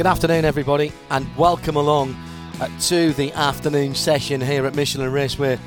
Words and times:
Good 0.00 0.06
afternoon, 0.06 0.46
everybody, 0.46 0.92
and 1.10 1.26
welcome 1.36 1.76
along 1.76 2.16
uh, 2.58 2.70
to 2.88 3.12
the 3.12 3.34
afternoon 3.34 3.94
session 3.94 4.40
here 4.40 4.64
at 4.64 4.74
Michelin 4.74 5.12
Raceway 5.12 5.58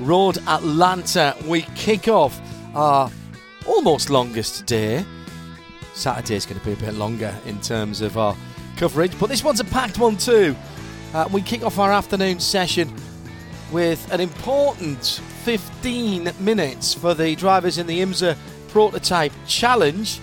Road 0.00 0.38
Atlanta. 0.48 1.36
We 1.44 1.60
kick 1.74 2.08
off 2.08 2.40
our 2.74 3.10
almost 3.66 4.08
longest 4.08 4.64
day. 4.64 5.04
Saturday 5.92 6.36
is 6.36 6.46
going 6.46 6.58
to 6.58 6.64
be 6.64 6.72
a 6.72 6.76
bit 6.76 6.94
longer 6.94 7.38
in 7.44 7.60
terms 7.60 8.00
of 8.00 8.16
our 8.16 8.34
coverage, 8.78 9.12
but 9.20 9.28
this 9.28 9.44
one's 9.44 9.60
a 9.60 9.64
packed 9.64 9.98
one 9.98 10.16
too. 10.16 10.56
Uh, 11.12 11.28
we 11.30 11.42
kick 11.42 11.62
off 11.62 11.78
our 11.78 11.92
afternoon 11.92 12.40
session 12.40 12.90
with 13.70 14.10
an 14.10 14.22
important 14.22 15.20
15 15.44 16.30
minutes 16.40 16.94
for 16.94 17.12
the 17.12 17.36
drivers 17.36 17.76
in 17.76 17.86
the 17.86 18.00
IMSA 18.00 18.38
Prototype 18.68 19.32
Challenge. 19.46 20.18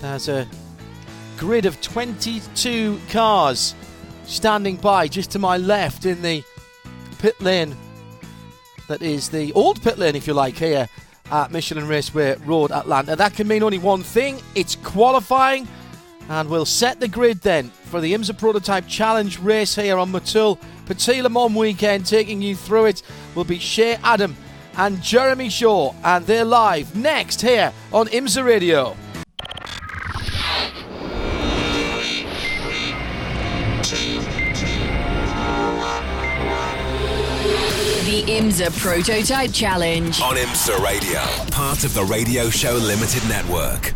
There's 0.00 0.28
a 0.28 0.48
grid 1.36 1.66
of 1.66 1.80
22 1.80 3.00
cars 3.10 3.74
standing 4.24 4.76
by 4.76 5.08
just 5.08 5.30
to 5.32 5.38
my 5.38 5.56
left 5.56 6.04
in 6.04 6.20
the 6.22 6.42
pit 7.18 7.40
lane 7.40 7.76
that 8.88 9.02
is 9.02 9.28
the 9.28 9.52
old 9.52 9.82
pit 9.82 9.98
lane, 9.98 10.14
if 10.14 10.26
you 10.26 10.34
like, 10.34 10.56
here 10.56 10.88
at 11.30 11.50
Michelin 11.50 11.88
Raceway 11.88 12.36
Road, 12.44 12.70
Atlanta. 12.70 13.16
That 13.16 13.34
can 13.34 13.48
mean 13.48 13.62
only 13.62 13.78
one 13.78 14.02
thing 14.02 14.40
it's 14.54 14.76
qualifying, 14.76 15.66
and 16.28 16.48
we'll 16.48 16.64
set 16.64 17.00
the 17.00 17.08
grid 17.08 17.40
then 17.40 17.70
for 17.84 18.00
the 18.00 18.14
IMSA 18.14 18.38
Prototype 18.38 18.86
Challenge 18.86 19.38
race 19.40 19.74
here 19.74 19.98
on 19.98 20.12
Motul 20.12 20.58
Petit 20.86 21.22
Le 21.22 21.28
Mans 21.28 21.54
weekend. 21.54 22.06
Taking 22.06 22.40
you 22.40 22.54
through 22.54 22.86
it 22.86 23.02
will 23.34 23.44
be 23.44 23.58
Shea 23.58 23.96
Adam 24.04 24.36
and 24.76 25.02
Jeremy 25.02 25.48
Shaw, 25.48 25.92
and 26.04 26.24
they're 26.26 26.44
live 26.44 26.94
next 26.94 27.40
here 27.40 27.72
on 27.92 28.06
IMSA 28.08 28.44
Radio. 28.44 28.96
IMSA 38.46 38.78
Prototype 38.78 39.52
Challenge. 39.52 40.20
On 40.20 40.36
IMSA 40.36 40.78
Radio, 40.78 41.18
part 41.50 41.82
of 41.82 41.94
the 41.94 42.04
Radio 42.04 42.48
Show 42.48 42.74
Limited 42.74 43.28
network. 43.28 43.92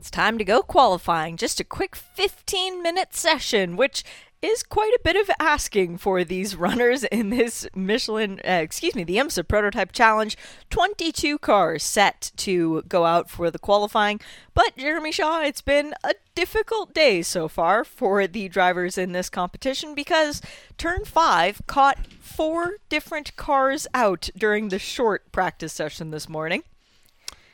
It's 0.00 0.10
time 0.10 0.36
to 0.38 0.44
go 0.44 0.60
qualifying. 0.60 1.36
Just 1.36 1.60
a 1.60 1.64
quick 1.64 1.94
15 1.94 2.82
minute 2.82 3.14
session, 3.14 3.76
which 3.76 4.02
is 4.46 4.62
quite 4.62 4.92
a 4.94 5.00
bit 5.02 5.16
of 5.16 5.30
asking 5.40 5.98
for 5.98 6.24
these 6.24 6.56
runners 6.66 7.04
in 7.04 7.30
this 7.30 7.66
Michelin, 7.74 8.40
uh, 8.46 8.52
excuse 8.52 8.94
me, 8.94 9.04
the 9.04 9.16
IMSA 9.16 9.46
Prototype 9.48 9.92
Challenge. 9.92 10.36
22 10.70 11.38
cars 11.38 11.82
set 11.82 12.30
to 12.36 12.82
go 12.82 13.04
out 13.04 13.28
for 13.28 13.50
the 13.50 13.58
qualifying. 13.58 14.20
But 14.54 14.76
Jeremy 14.76 15.12
Shaw, 15.12 15.42
it's 15.42 15.60
been 15.60 15.94
a 16.04 16.14
difficult 16.34 16.94
day 16.94 17.22
so 17.22 17.48
far 17.48 17.84
for 17.84 18.26
the 18.26 18.48
drivers 18.48 18.96
in 18.96 19.12
this 19.12 19.28
competition 19.28 19.94
because 19.94 20.40
turn 20.78 21.04
five 21.04 21.60
caught 21.66 22.06
four 22.20 22.76
different 22.88 23.34
cars 23.36 23.86
out 23.92 24.30
during 24.36 24.68
the 24.68 24.78
short 24.78 25.30
practice 25.32 25.72
session 25.72 26.10
this 26.10 26.28
morning. 26.28 26.62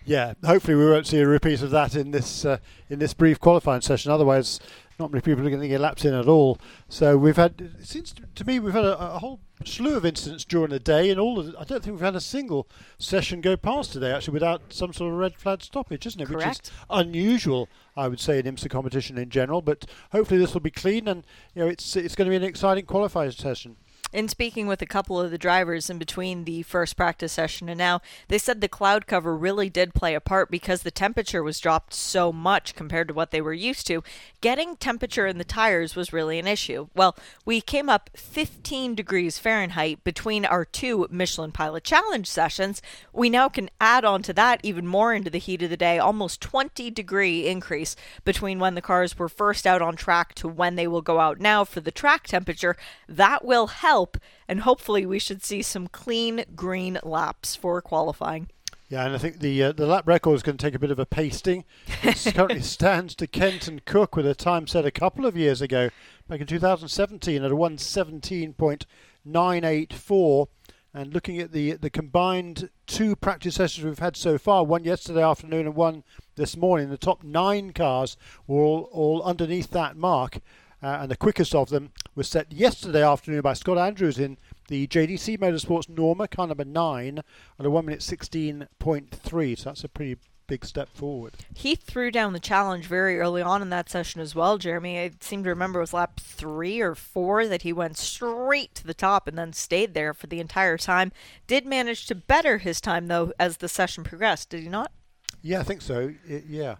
Yeah, 0.05 0.35
hopefully 0.45 0.75
we 0.75 0.87
won't 0.87 1.07
see 1.07 1.21
a 1.21 1.27
repeat 1.27 1.63
of 1.63 1.71
that 1.71 1.95
in 1.95 2.11
this 2.11 2.45
uh, 2.45 2.59
in 2.91 2.99
this 2.99 3.15
brief 3.15 3.39
qualifying 3.39 3.83
session. 3.83 4.11
Otherwise, 4.11 4.59
not 4.99 5.11
many 5.11 5.23
people 5.23 5.47
are 5.47 5.51
going 5.51 5.63
to 5.63 5.69
get 5.69 5.81
laps 5.81 6.05
in 6.05 6.15
at 6.15 6.29
all. 6.29 6.59
So 6.89 7.17
we've 7.17 7.37
had, 7.37 7.73
it 7.79 7.87
seems 7.87 8.15
to 8.35 8.45
me, 8.45 8.59
we've 8.59 8.73
had 8.73 8.85
a, 8.85 9.15
a 9.15 9.19
whole 9.19 9.41
slew 9.65 9.97
of 9.97 10.05
incidents 10.05 10.45
during 10.45 10.71
the 10.71 10.79
day, 10.79 11.11
and 11.11 11.19
all 11.19 11.39
of 11.39 11.47
the, 11.47 11.59
I 11.59 11.65
don't 11.65 11.83
think 11.83 11.95
we've 11.95 12.05
had 12.05 12.17
a 12.17 12.21
single 12.21 12.69
session 12.99 13.41
go 13.41 13.57
past 13.57 13.93
today 13.93 14.13
actually 14.13 14.35
without 14.35 14.73
some 14.73 14.93
sort 14.93 15.13
of 15.13 15.19
red 15.19 15.37
flag 15.37 15.63
stoppage, 15.63 16.07
isn't 16.07 16.21
it? 16.21 16.29
Correct. 16.29 16.47
Which 16.47 16.59
is 16.69 16.73
unusual, 16.91 17.69
I 17.97 18.09
would 18.09 18.21
say, 18.21 18.39
in 18.39 18.45
IMSA 18.47 18.71
competition 18.71 19.19
in 19.19 19.31
general. 19.31 19.63
But 19.63 19.87
hopefully 20.13 20.41
this 20.41 20.55
will 20.55 20.61
be 20.61 20.71
clean, 20.71 21.09
and 21.09 21.25
you 21.55 21.63
know 21.63 21.69
it's 21.69 21.97
it's 21.97 22.15
going 22.15 22.27
to 22.27 22.31
be 22.31 22.37
an 22.37 22.45
exciting 22.45 22.87
qualifying 22.87 23.31
session. 23.31 23.77
In 24.13 24.29
speaking 24.29 24.67
with 24.67 24.83
a 24.83 24.87
couple 24.87 25.19
of 25.19 25.31
the 25.31 25.39
drivers 25.39 25.89
in 25.89 25.97
between 25.97 26.45
the 26.45 26.61
first 26.65 26.99
practice 26.99 27.33
session 27.33 27.71
and 27.71 27.79
now, 27.79 28.03
they 28.29 28.37
said 28.37 28.61
the 28.61 28.69
cloud 28.69 29.07
cover 29.07 29.35
really 29.35 29.71
did 29.71 29.95
play 29.95 30.15
a 30.15 30.21
part 30.21 30.51
because 30.51 30.83
the 30.83 30.91
temperature 30.91 31.43
was 31.43 31.59
dropped 31.59 31.95
so 31.95 32.31
much 32.31 32.75
compared 32.75 33.09
to 33.09 33.15
what 33.15 33.31
they 33.31 33.41
were 33.41 33.55
used 33.55 33.87
to. 33.87 34.03
Getting 34.43 34.77
temperature 34.77 35.27
in 35.27 35.39
the 35.39 35.45
tires 35.45 35.97
was 35.97 36.13
really 36.13 36.39
an 36.39 36.47
issue. 36.47 36.89
Well, 36.95 37.17
we 37.47 37.63
came 37.63 37.89
up 37.89 38.11
15 38.15 38.95
degrees 38.95 39.39
Fahrenheit 39.39 40.05
between 40.05 40.45
our 40.45 40.67
two 40.67 41.07
Michelin 41.11 41.53
Pilot 41.53 41.83
Challenge 41.83 42.27
sessions. 42.27 42.83
We 43.15 43.31
now 43.31 43.49
can 43.49 43.71
add 43.81 44.05
on 44.05 44.21
to 44.25 44.35
that 44.35 44.61
even 44.63 44.87
more 44.87 45.15
into 45.15 45.31
the 45.31 45.39
heat 45.39 45.63
of 45.63 45.71
the 45.71 45.77
day, 45.79 45.99
almost 45.99 46.43
20 46.43 46.91
degree 46.91 47.47
increase 47.47 47.97
between 48.27 48.59
when 48.59 48.75
the 48.75 48.83
cars 48.83 49.19
were 49.19 49.31
first 49.31 49.67
out 49.67 49.81
on 49.81 49.97
track 49.97 50.35
to 50.35 50.49
when 50.49 50.75
they 50.77 50.87
will 50.87 51.01
go 51.01 51.19
out 51.19 51.41
now 51.41 51.65
for 51.65 51.81
the 51.81 51.91
track 51.91 52.27
temperature. 52.27 52.77
That 53.09 53.43
will 53.43 53.69
help 53.69 54.02
and 54.49 54.61
hopefully 54.61 55.07
we 55.07 55.19
should 55.19 55.43
see 55.43 55.63
some 55.63 55.87
clean 55.87 56.45
green 56.55 56.99
laps 57.03 57.57
for 57.57 57.81
qualifying. 57.81 58.49
Yeah, 58.93 59.07
and 59.07 59.15
I 59.15 59.19
think 59.19 59.41
the 59.41 59.63
uh, 59.63 59.73
the 59.73 59.87
lap 59.87 60.07
record 60.07 60.35
is 60.35 60.43
going 60.43 60.59
to 60.59 60.63
take 60.63 60.75
a 60.75 60.79
bit 60.79 60.91
of 60.91 60.99
a 60.99 61.07
pasting. 61.07 61.65
It 62.03 62.31
currently 62.35 62.61
stands 62.61 63.15
to 63.15 63.27
Kenton 63.27 63.81
Koch 63.87 64.15
with 64.15 64.27
a 64.27 64.35
time 64.35 64.67
set 64.67 64.85
a 64.85 64.91
couple 64.91 65.25
of 65.25 65.35
years 65.35 65.63
ago, 65.63 65.89
back 66.29 66.43
in 66.43 66.47
2017, 66.47 67.43
at 67.43 67.51
a 67.51 67.55
117.984. 67.55 70.47
And 70.93 71.15
looking 71.15 71.39
at 71.39 71.53
the 71.53 71.73
the 71.73 71.89
combined 71.89 72.69
two 72.87 73.17
practice 73.17 73.55
sessions 73.55 73.87
we've 73.87 73.99
had 73.99 74.15
so 74.15 74.37
far, 74.37 74.63
one 74.63 74.85
yesterday 74.85 75.23
afternoon 75.23 75.65
and 75.65 75.75
one 75.75 76.05
this 76.37 76.55
morning, 76.55 76.91
the 76.91 76.99
top 76.99 77.25
nine 77.25 77.73
cars 77.73 78.19
were 78.47 78.63
all, 78.63 78.91
all 78.93 79.23
underneath 79.23 79.71
that 79.71 79.97
mark. 79.97 80.41
Uh, 80.83 80.99
and 81.03 81.11
the 81.11 81.17
quickest 81.17 81.55
of 81.55 81.69
them 81.69 81.93
was 82.15 82.29
set 82.29 82.53
yesterday 82.53 83.05
afternoon 83.05 83.41
by 83.41 83.53
Scott 83.53 83.79
Andrews 83.79 84.19
in 84.19 84.37
the 84.69 84.87
JDC 84.87 85.39
Motorsports 85.39 85.89
Norma, 85.89 86.27
car 86.27 86.47
number 86.47 86.65
9, 86.65 87.19
at 87.19 87.67
a 87.67 87.71
1 87.71 87.85
minute 87.85 88.01
16.3. 88.01 89.59
So 89.59 89.71
that's 89.71 89.85
a 89.85 89.89
pretty 89.89 90.17
big 90.47 90.65
step 90.65 90.89
forward. 90.95 91.35
He 91.55 91.75
threw 91.75 92.11
down 92.11 92.33
the 92.33 92.41
challenge 92.41 92.87
very 92.87 93.19
early 93.19 93.43
on 93.43 93.63
in 93.63 93.71
that 93.71 93.89
session 93.89 94.21
as 94.21 94.35
well, 94.35 94.59
Jeremy. 94.59 94.99
I 94.99 95.13
seem 95.21 95.45
to 95.45 95.51
remember 95.51 95.79
it 95.79 95.85
was 95.85 95.95
lap 95.95 96.21
three 96.21 96.81
or 96.81 96.95
four 96.95 97.47
that 97.47 97.63
he 97.63 97.73
went 97.73 97.97
straight 97.97 98.75
to 98.75 98.87
the 98.87 98.95
top 98.95 99.29
and 99.29 99.39
then 99.39 99.53
stayed 99.53 99.95
there 99.95 100.13
for 100.13 100.27
the 100.27 100.41
entire 100.41 100.77
time. 100.77 101.13
Did 101.47 101.65
manage 101.65 102.07
to 102.07 102.15
better 102.15 102.59
his 102.59 102.81
time, 102.81 103.07
though, 103.07 103.33
as 103.39 103.59
the 103.59 103.69
session 103.69 104.05
progressed, 104.05 104.51
did 104.51 104.63
he 104.63 104.69
not? 104.69 104.93
Yeah, 105.41 105.61
I 105.61 105.63
think 105.63 105.81
so. 105.81 106.13
It, 106.27 106.45
yeah. 106.49 106.77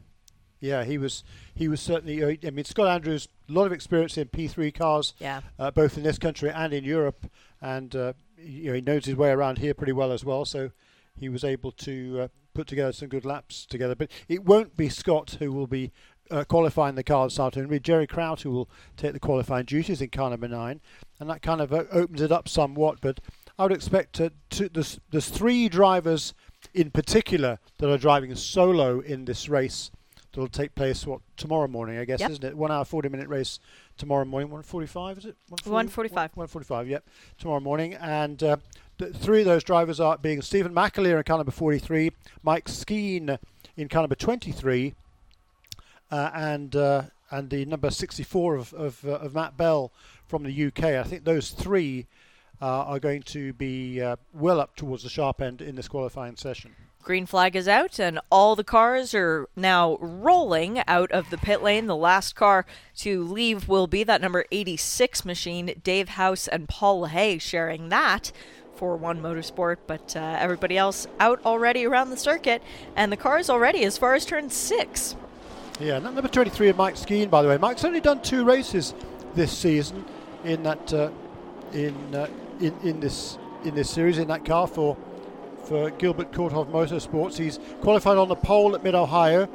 Yeah, 0.61 0.85
he 0.85 0.97
was 0.97 1.25
he 1.55 1.67
was 1.67 1.81
certainly. 1.81 2.23
I 2.47 2.51
mean, 2.51 2.65
Scott 2.65 2.87
Andrews, 2.87 3.27
a 3.53 3.59
lot 3.59 3.67
of 3.67 3.73
experience 3.73 4.17
in 4.17 4.29
P3 4.29 4.73
cars, 4.75 5.15
Yeah. 5.19 5.43
uh, 5.59 5.71
both 5.71 5.97
in 5.97 6.03
this 6.03 6.19
country 6.19 6.51
and 6.51 6.73
in 6.73 6.85
Europe, 6.85 7.31
and 7.61 7.95
uh, 7.95 8.13
you 8.39 8.69
know 8.69 8.75
he 8.75 8.81
knows 8.81 9.05
his 9.05 9.17
way 9.17 9.31
around 9.31 9.59
here 9.59 9.75
pretty 9.75 9.93
well 9.93 10.11
as 10.13 10.25
well. 10.25 10.45
So 10.45 10.71
he 11.19 11.29
was 11.29 11.45
able 11.45 11.71
to 11.73 12.21
uh, 12.23 12.29
put 12.55 12.67
together 12.67 12.93
some 12.93 13.09
good 13.09 13.25
laps 13.25 13.67
together. 13.67 13.95
But 13.95 14.11
it 14.29 14.45
won't 14.45 14.77
be 14.77 14.89
Scott 14.89 15.37
who 15.39 15.53
will 15.53 15.67
be 15.67 15.93
uh, 16.31 16.45
qualifying 16.45 16.95
the 16.95 17.05
car 17.05 17.27
this 17.27 17.39
afternoon. 17.39 17.67
It'll 17.67 17.75
be 17.77 17.81
Gerry 17.81 18.07
Kraut 18.07 18.41
who 18.43 18.51
will 18.51 18.71
take 18.97 19.13
the 19.13 19.21
qualifying 19.21 19.67
duties 19.67 20.01
in 20.01 20.09
car 20.09 20.31
number 20.31 20.49
nine, 20.49 20.81
and 21.21 21.29
that 21.29 21.43
kind 21.43 21.61
of 21.61 21.73
uh, 21.73 21.85
opens 21.93 22.23
it 22.23 22.33
up 22.33 22.49
somewhat. 22.49 23.01
But 23.03 23.21
I 23.59 23.65
would 23.65 23.73
expect 23.73 24.15
to, 24.15 24.33
to 24.51 24.69
there's, 24.71 24.99
there's 25.11 25.29
three 25.29 25.69
drivers 25.69 26.33
in 26.73 26.91
particular 26.91 27.59
that 27.79 27.91
are 27.93 27.99
driving 27.99 28.35
solo 28.35 29.01
in 29.01 29.27
this 29.27 29.49
race 29.49 29.91
that'll 30.33 30.49
take 30.49 30.75
place 30.75 31.07
what 31.07 31.21
tomorrow 31.37 31.69
morning, 31.69 31.99
I 31.99 32.05
guess, 32.05 32.21
Yep. 32.21 32.31
isn't 32.31 32.45
it? 32.45 32.57
One 32.57 32.71
hour, 32.71 32.85
forty 32.85 33.09
minute 33.09 33.29
race 33.29 33.59
tomorrow 33.97 34.25
morning. 34.25 34.51
One 34.51 34.63
forty-five, 34.63 35.19
is 35.19 35.27
it? 35.27 35.37
1:45. 35.65 36.37
One 36.37 36.47
forty-five. 36.47 36.89
Yep, 36.89 37.05
tomorrow 37.39 37.61
morning, 37.61 37.95
and 37.95 38.43
uh, 38.43 38.57
the 38.99 39.13
three 39.13 39.41
of 39.41 39.47
those 39.47 39.65
drivers 39.65 40.01
are 40.01 40.19
being 40.19 40.43
Stephen 40.43 40.75
McAleer 40.75 41.17
in 41.19 41.23
car 41.25 41.39
number 41.39 41.53
forty-three, 41.53 42.13
Mike 42.43 42.67
Skeen 42.67 43.39
in 43.77 43.89
car 43.89 44.03
number 44.03 44.15
twenty-three, 44.15 44.95
uh, 46.11 46.31
and 46.35 46.75
uh, 46.77 47.03
and 47.31 47.49
the 47.49 47.65
number 47.65 47.91
64 47.91 48.57
of, 48.57 48.75
of, 48.75 49.05
uh, 49.07 49.13
of 49.13 49.35
Matt 49.35 49.57
Bell 49.57 49.91
from 50.27 50.43
the 50.43 50.67
UK. 50.67 50.85
I 50.85 51.03
think 51.03 51.25
those 51.25 51.51
three 51.51 52.07
uh, 52.61 52.67
are 52.67 53.01
going 53.01 53.23
to 53.23 53.55
be 53.55 54.03
uh, 54.03 54.17
well 54.35 54.61
up 54.61 54.77
towards 54.77 55.03
the 55.03 55.09
sharp 55.09 55.41
end 55.41 55.63
in 55.63 55.75
this 55.75 55.89
qualifying 55.89 56.37
session. 56.37 56.73
Green 57.03 57.27
flag 57.27 57.57
is 57.57 57.67
out, 57.67 57.99
and 57.99 58.21
all 58.31 58.55
the 58.55 58.63
cars 58.63 59.13
are 59.13 59.49
now 59.57 59.99
rolling 60.01 60.83
out 60.87 61.11
of 61.11 61.31
the 61.31 61.37
pit 61.37 61.61
lane. 61.61 61.87
The 61.87 61.97
last 61.97 62.37
car 62.37 62.65
to 62.99 63.25
leave 63.25 63.69
will 63.69 63.89
be 63.89 64.05
that 64.05 64.21
number 64.21 64.45
86 64.53 65.25
machine, 65.25 65.75
Dave 65.83 66.11
House 66.11 66.47
and 66.47 66.69
Paul 66.69 67.07
Hay 67.07 67.39
sharing 67.39 67.89
that 67.89 68.31
for 68.77 68.97
One 68.97 69.21
Motorsport, 69.21 69.79
but 69.89 70.15
uh, 70.15 70.37
everybody 70.39 70.79
else 70.79 71.09
out 71.19 71.45
already 71.45 71.85
around 71.85 72.11
the 72.11 72.17
circuit, 72.17 72.63
and 72.95 73.11
the 73.11 73.17
car 73.17 73.39
is 73.41 73.51
already 73.51 73.85
as 73.85 73.99
far 73.99 74.15
as 74.15 74.25
turn 74.25 74.49
six. 74.49 75.17
Yeah, 75.81 75.99
number 75.99 76.29
23 76.29 76.69
of 76.69 76.77
Mike 76.77 76.95
Skeen, 76.95 77.29
by 77.29 77.43
the 77.43 77.49
way. 77.49 77.59
Mike's 77.59 77.85
only 77.85 78.01
done 78.01 78.23
two 78.23 78.45
races 78.45 78.95
this 79.35 79.51
season 79.51 80.05
in 80.45 80.63
that 80.63 80.93
uh, 80.93 81.11
in, 81.73 82.15
uh, 82.15 82.29
in 82.61 82.79
in 82.85 83.01
this 83.01 83.39
in 83.65 83.75
this 83.75 83.91
series 83.91 84.19
in 84.19 84.29
that 84.29 84.45
car 84.45 84.69
for 84.69 84.97
for 85.65 85.91
Gilbert 85.91 86.33
Korthoff 86.33 86.71
Motorsports. 86.71 87.37
He's 87.37 87.59
qualified 87.81 88.19
on 88.19 88.29
the 88.29 88.37
pole 88.37 88.75
at 88.75 88.83
Mid 88.83 88.95
Ohio 88.95 89.49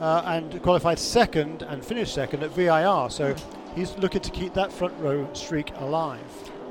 uh, 0.00 0.22
and 0.26 0.62
qualified 0.62 0.98
second 0.98 1.62
and 1.62 1.84
finished 1.84 2.14
second 2.14 2.42
at 2.42 2.50
VIR. 2.50 3.10
So 3.10 3.34
he's 3.74 3.96
looking 3.98 4.20
to 4.20 4.30
keep 4.30 4.54
that 4.54 4.72
front 4.72 4.94
row 4.98 5.28
streak 5.32 5.72
alive. 5.76 6.20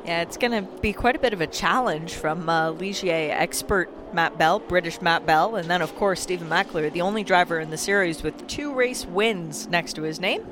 Yeah, 0.06 0.22
it's 0.22 0.38
going 0.38 0.52
to 0.52 0.72
be 0.82 0.94
quite 0.94 1.16
a 1.16 1.20
bit 1.20 1.34
of 1.34 1.42
a 1.42 1.48
challenge 1.48 2.14
from 2.14 2.48
uh, 2.48 2.72
Ligier 2.72 3.32
expert 3.32 3.90
Matt 4.14 4.38
Bell, 4.38 4.60
British 4.60 5.02
Matt 5.02 5.26
Bell, 5.26 5.56
and 5.56 5.68
then, 5.68 5.82
of 5.82 5.96
course, 5.96 6.22
Stephen 6.22 6.48
McAleer, 6.48 6.92
the 6.94 7.02
only 7.02 7.24
driver 7.24 7.60
in 7.60 7.72
the 7.72 7.78
series 7.78 8.22
with 8.22 8.46
two 8.48 8.72
race 8.72 9.06
wins 9.06 9.68
next 9.68 9.94
to 9.94 10.04
his 10.04 10.20
name. 10.20 10.46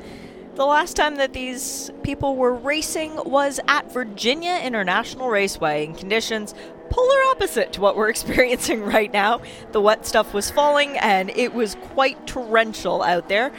The 0.55 0.65
last 0.65 0.95
time 0.95 1.15
that 1.15 1.33
these 1.33 1.91
people 2.03 2.35
were 2.35 2.53
racing 2.53 3.15
was 3.25 3.59
at 3.67 3.91
Virginia 3.91 4.59
International 4.63 5.29
Raceway 5.29 5.85
in 5.85 5.95
conditions 5.95 6.53
polar 6.93 7.23
opposite 7.31 7.73
to 7.73 7.81
what 7.81 7.95
we're 7.95 8.09
experiencing 8.17 8.83
right 8.83 9.11
now. 9.11 9.41
The 9.71 9.81
wet 9.81 10.05
stuff 10.05 10.33
was 10.33 10.51
falling 10.51 10.97
and 10.99 11.31
it 11.31 11.53
was 11.53 11.75
quite 11.75 12.27
torrential 12.27 13.01
out 13.01 13.27
there. 13.29 13.51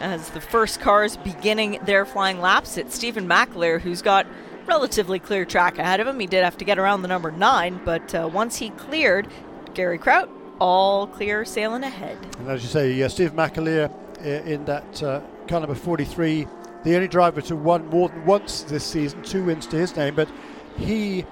As 0.00 0.30
the 0.30 0.40
first 0.40 0.80
cars 0.80 1.16
beginning 1.16 1.78
their 1.84 2.04
flying 2.04 2.40
laps, 2.40 2.76
it's 2.76 2.94
Stephen 2.94 3.26
McAleer 3.26 3.80
who's 3.80 4.02
got 4.02 4.26
relatively 4.66 5.18
clear 5.18 5.44
track 5.44 5.78
ahead 5.78 6.00
of 6.00 6.06
him. 6.06 6.20
He 6.20 6.26
did 6.26 6.44
have 6.44 6.56
to 6.58 6.64
get 6.64 6.78
around 6.78 7.02
the 7.02 7.08
number 7.08 7.30
nine, 7.30 7.80
but 7.84 8.14
uh, 8.14 8.28
once 8.32 8.56
he 8.56 8.70
cleared, 8.70 9.28
Gary 9.74 9.98
Kraut 9.98 10.28
all 10.58 11.06
clear 11.06 11.44
sailing 11.44 11.84
ahead. 11.84 12.18
And 12.38 12.48
as 12.48 12.62
you 12.62 12.68
say, 12.68 13.02
uh, 13.02 13.08
Steve 13.08 13.32
McAleer 13.32 13.90
in 14.24 14.64
that 14.66 15.02
uh, 15.02 15.20
car 15.48 15.60
number 15.60 15.74
43, 15.74 16.46
the 16.84 16.94
only 16.94 17.08
driver 17.08 17.40
to 17.42 17.56
won 17.56 17.86
more 17.86 18.08
than 18.08 18.24
once 18.24 18.62
this 18.62 18.84
season, 18.84 19.22
two 19.22 19.44
wins 19.44 19.66
to 19.68 19.76
his 19.76 19.96
name, 19.96 20.14
but 20.14 20.28
he 20.76 21.24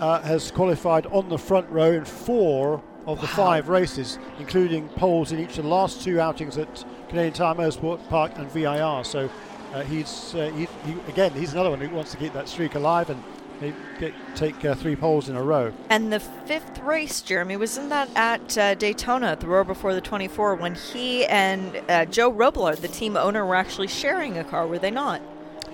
uh, 0.00 0.20
has 0.22 0.50
qualified 0.50 1.06
on 1.06 1.28
the 1.28 1.38
front 1.38 1.68
row 1.70 1.92
in 1.92 2.04
four 2.04 2.82
of 3.06 3.18
wow. 3.18 3.22
the 3.22 3.28
five 3.28 3.68
races, 3.68 4.18
including 4.38 4.88
poles 4.90 5.30
in 5.30 5.38
each 5.38 5.58
of 5.58 5.64
the 5.64 5.70
last 5.70 6.02
two 6.02 6.18
outings 6.20 6.58
at 6.58 6.84
Canadian 7.08 7.34
Tire 7.34 7.54
Motorsport 7.54 8.08
Park 8.08 8.32
and 8.36 8.50
VIR. 8.50 9.04
So 9.04 9.30
uh, 9.72 9.82
he's 9.82 10.34
uh, 10.34 10.50
he, 10.56 10.66
he, 10.84 10.98
again 11.08 11.32
he's 11.32 11.52
another 11.52 11.70
one 11.70 11.80
who 11.80 11.94
wants 11.94 12.10
to 12.10 12.16
keep 12.16 12.32
that 12.32 12.48
streak 12.48 12.74
alive 12.74 13.10
and 13.10 13.22
get, 13.98 14.14
take 14.34 14.64
uh, 14.64 14.74
three 14.74 14.96
poles 14.96 15.28
in 15.28 15.36
a 15.36 15.42
row. 15.42 15.72
And 15.90 16.12
the 16.12 16.20
fifth 16.20 16.78
race, 16.80 17.20
Jeremy, 17.20 17.56
wasn't 17.56 17.90
that 17.90 18.08
at 18.16 18.58
uh, 18.58 18.74
Daytona, 18.74 19.36
the 19.36 19.46
row 19.46 19.64
before 19.64 19.94
the 19.94 20.00
24, 20.00 20.54
when 20.54 20.74
he 20.74 21.26
and 21.26 21.80
uh, 21.88 22.06
Joe 22.06 22.32
Robillard, 22.32 22.80
the 22.80 22.88
team 22.88 23.16
owner, 23.16 23.44
were 23.44 23.54
actually 23.54 23.88
sharing 23.88 24.38
a 24.38 24.44
car, 24.44 24.66
were 24.66 24.78
they 24.78 24.90
not? 24.90 25.20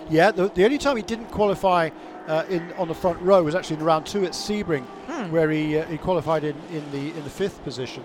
Yeah, 0.08 0.30
the, 0.30 0.48
the 0.48 0.64
only 0.64 0.78
time 0.78 0.96
he 0.96 1.02
didn't 1.02 1.26
qualify 1.26 1.90
uh, 2.26 2.44
in 2.48 2.72
on 2.74 2.88
the 2.88 2.94
front 2.94 3.20
row 3.20 3.42
was 3.42 3.54
actually 3.54 3.76
in 3.76 3.84
round 3.84 4.06
two 4.06 4.24
at 4.24 4.32
Sebring, 4.32 4.84
hmm. 4.84 5.30
where 5.30 5.50
he 5.50 5.78
uh, 5.78 5.86
he 5.86 5.98
qualified 5.98 6.44
in, 6.44 6.56
in 6.70 6.90
the 6.92 7.10
in 7.10 7.24
the 7.24 7.30
fifth 7.30 7.62
position. 7.64 8.02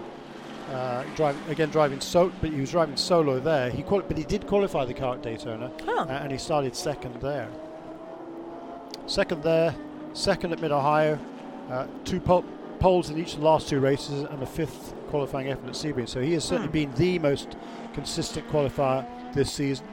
Uh, 0.72 1.04
driving 1.16 1.42
again, 1.50 1.70
driving 1.70 2.00
so, 2.00 2.32
but 2.40 2.50
he 2.52 2.62
was 2.62 2.72
driving 2.72 2.96
solo 2.96 3.40
there. 3.40 3.70
He 3.70 3.84
quali- 3.84 4.06
but 4.08 4.18
he 4.18 4.24
did 4.24 4.48
qualify 4.48 4.86
the 4.86 4.94
car 4.94 5.16
at 5.16 5.22
Daytona, 5.22 5.72
huh. 5.86 6.06
and 6.10 6.32
he 6.32 6.38
started 6.38 6.76
second 6.76 7.20
there. 7.22 7.50
Second 9.06 9.44
there, 9.44 9.76
second 10.14 10.54
at 10.54 10.62
Mid 10.62 10.72
Ohio, 10.72 11.20
uh, 11.70 11.88
two 12.06 12.22
pol- 12.22 12.46
poles 12.80 13.10
in 13.10 13.18
each 13.18 13.34
of 13.34 13.40
the 13.40 13.46
last 13.46 13.68
two 13.68 13.80
races, 13.80 14.24
and 14.24 14.42
a 14.42 14.46
fifth 14.46 14.94
qualifying 15.10 15.50
effort 15.50 15.68
at 15.68 15.74
Sebring. 15.74 16.08
So 16.08 16.22
he 16.22 16.34
has 16.34 16.46
certainly 16.46 16.68
hmm. 16.68 16.92
been 16.92 16.94
the 16.94 17.20
most 17.20 17.58
consistent 17.94 18.48
qualifier 18.48 19.06
this 19.34 19.52
season, 19.52 19.86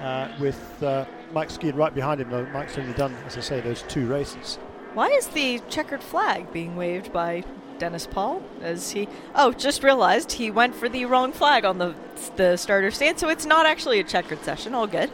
uh, 0.00 0.28
with 0.40 0.82
uh, 0.82 1.04
Mike 1.32 1.48
Skeen 1.48 1.76
right 1.76 1.94
behind 1.94 2.20
him. 2.20 2.30
Though 2.30 2.46
Mike's 2.46 2.78
only 2.78 2.92
done, 2.94 3.14
as 3.26 3.36
I 3.36 3.40
say, 3.40 3.60
those 3.60 3.82
two 3.82 4.06
races. 4.06 4.56
Why 4.94 5.08
is 5.08 5.28
the 5.28 5.60
checkered 5.68 6.02
flag 6.02 6.52
being 6.52 6.76
waved 6.76 7.12
by 7.12 7.44
Dennis 7.78 8.06
Paul? 8.06 8.42
As 8.60 8.90
he 8.90 9.08
oh, 9.34 9.52
just 9.52 9.82
realized 9.82 10.32
he 10.32 10.50
went 10.50 10.74
for 10.74 10.88
the 10.88 11.04
wrong 11.06 11.32
flag 11.32 11.64
on 11.64 11.78
the 11.78 11.94
the 12.36 12.56
starter 12.56 12.90
stand, 12.90 13.18
so 13.18 13.28
it's 13.28 13.46
not 13.46 13.66
actually 13.66 13.98
a 14.00 14.04
checkered 14.04 14.44
session. 14.44 14.74
All 14.74 14.86
good 14.86 15.10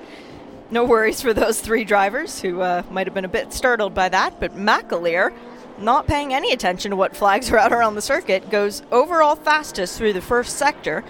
no 0.71 0.85
worries 0.85 1.23
for 1.23 1.33
those 1.33 1.61
three 1.61 1.85
drivers 1.85 2.41
who 2.41 2.61
uh, 2.61 2.83
might 2.91 3.07
have 3.07 3.15
been 3.15 3.25
a 3.25 3.29
bit 3.29 3.53
startled 3.53 3.95
by 3.95 4.09
that. 4.09 4.39
But 4.41 4.55
McAleer, 4.55 5.33
not 5.79 6.07
paying 6.07 6.35
any 6.35 6.53
attention 6.53 6.91
to 6.91 6.97
what 6.97 7.17
flags 7.17 7.51
are 7.51 7.59
out 7.59 7.73
around 7.73 7.95
the 7.95 8.03
circuit, 8.03 8.51
goes 8.51 8.83
overall 8.93 9.37
fastest 9.37 9.97
through 9.97 10.13
the 10.13 10.21
first 10.21 10.57
sector, 10.57 11.05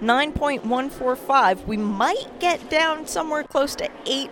9.145. 0.00 1.66
We 1.66 1.76
might 1.76 2.40
get 2.40 2.68
down 2.70 3.06
somewhere 3.06 3.44
close 3.44 3.74
to 3.76 3.88
eight, 4.06 4.30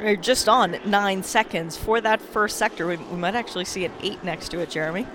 or 0.00 0.16
just 0.16 0.48
on 0.48 0.76
nine 0.84 1.22
seconds 1.22 1.76
for 1.76 2.00
that 2.00 2.20
first 2.20 2.56
sector. 2.56 2.86
We, 2.86 2.96
we 2.96 3.16
might 3.16 3.34
actually 3.34 3.64
see 3.64 3.84
an 3.84 3.92
eight 4.02 4.22
next 4.22 4.50
to 4.50 4.60
it, 4.60 4.70
Jeremy. 4.70 5.06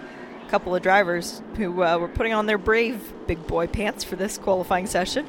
A 0.46 0.50
couple 0.50 0.76
of 0.76 0.82
drivers 0.82 1.42
who 1.56 1.84
uh, 1.84 1.98
were 1.98 2.08
putting 2.08 2.34
on 2.34 2.46
their 2.46 2.58
brave 2.58 3.14
big 3.28 3.46
boy 3.48 3.68
pants 3.68 4.04
for 4.04 4.16
this 4.16 4.38
qualifying 4.38 4.88
session. 4.88 5.26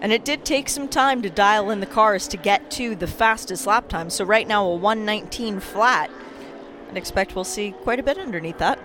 And 0.00 0.12
it 0.12 0.24
did 0.24 0.44
take 0.44 0.68
some 0.68 0.88
time 0.88 1.22
to 1.22 1.30
dial 1.30 1.70
in 1.70 1.78
the 1.78 1.86
cars 1.86 2.26
to 2.28 2.36
get 2.36 2.70
to 2.72 2.96
the 2.96 3.06
fastest 3.06 3.66
lap 3.66 3.88
time. 3.88 4.10
So 4.10 4.24
right 4.24 4.48
now, 4.48 4.66
a 4.66 4.74
119 4.74 5.60
flat. 5.60 6.10
I'd 6.90 6.96
expect 6.96 7.36
we'll 7.36 7.44
see 7.44 7.70
quite 7.70 8.00
a 8.00 8.02
bit 8.02 8.18
underneath 8.18 8.58
that. 8.58 8.78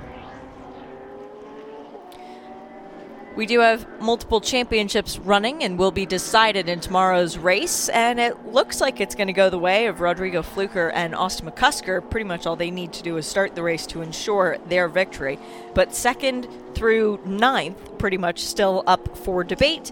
We 3.38 3.46
do 3.46 3.60
have 3.60 4.02
multiple 4.02 4.42
championships 4.42 5.20
running 5.20 5.64
and 5.64 5.78
will 5.78 5.92
be 5.92 6.08
decided 6.08 6.68
in 6.68 6.80
tomorrow's 6.80 7.38
race. 7.38 7.88
And 7.88 8.20
it 8.20 8.48
looks 8.48 8.82
like 8.82 9.00
it's 9.00 9.14
going 9.14 9.28
to 9.28 9.34
go 9.34 9.52
the 9.52 9.60
way 9.60 9.86
of 9.86 10.02
Rodrigo 10.02 10.42
Pflucker 10.42 10.90
and 10.92 11.14
Austin 11.14 11.48
McCusker. 11.48 12.10
Pretty 12.10 12.24
much 12.24 12.48
all 12.48 12.56
they 12.56 12.72
need 12.72 12.94
to 12.94 13.04
do 13.04 13.16
is 13.18 13.28
start 13.28 13.54
the 13.54 13.62
race 13.62 13.86
to 13.88 14.02
ensure 14.02 14.58
their 14.70 14.90
victory. 14.90 15.38
But 15.76 15.94
second 15.94 16.48
through 16.74 17.20
ninth, 17.28 18.00
pretty 18.00 18.18
much 18.18 18.40
still 18.40 18.84
up 18.88 19.16
for 19.16 19.44
debate. 19.44 19.92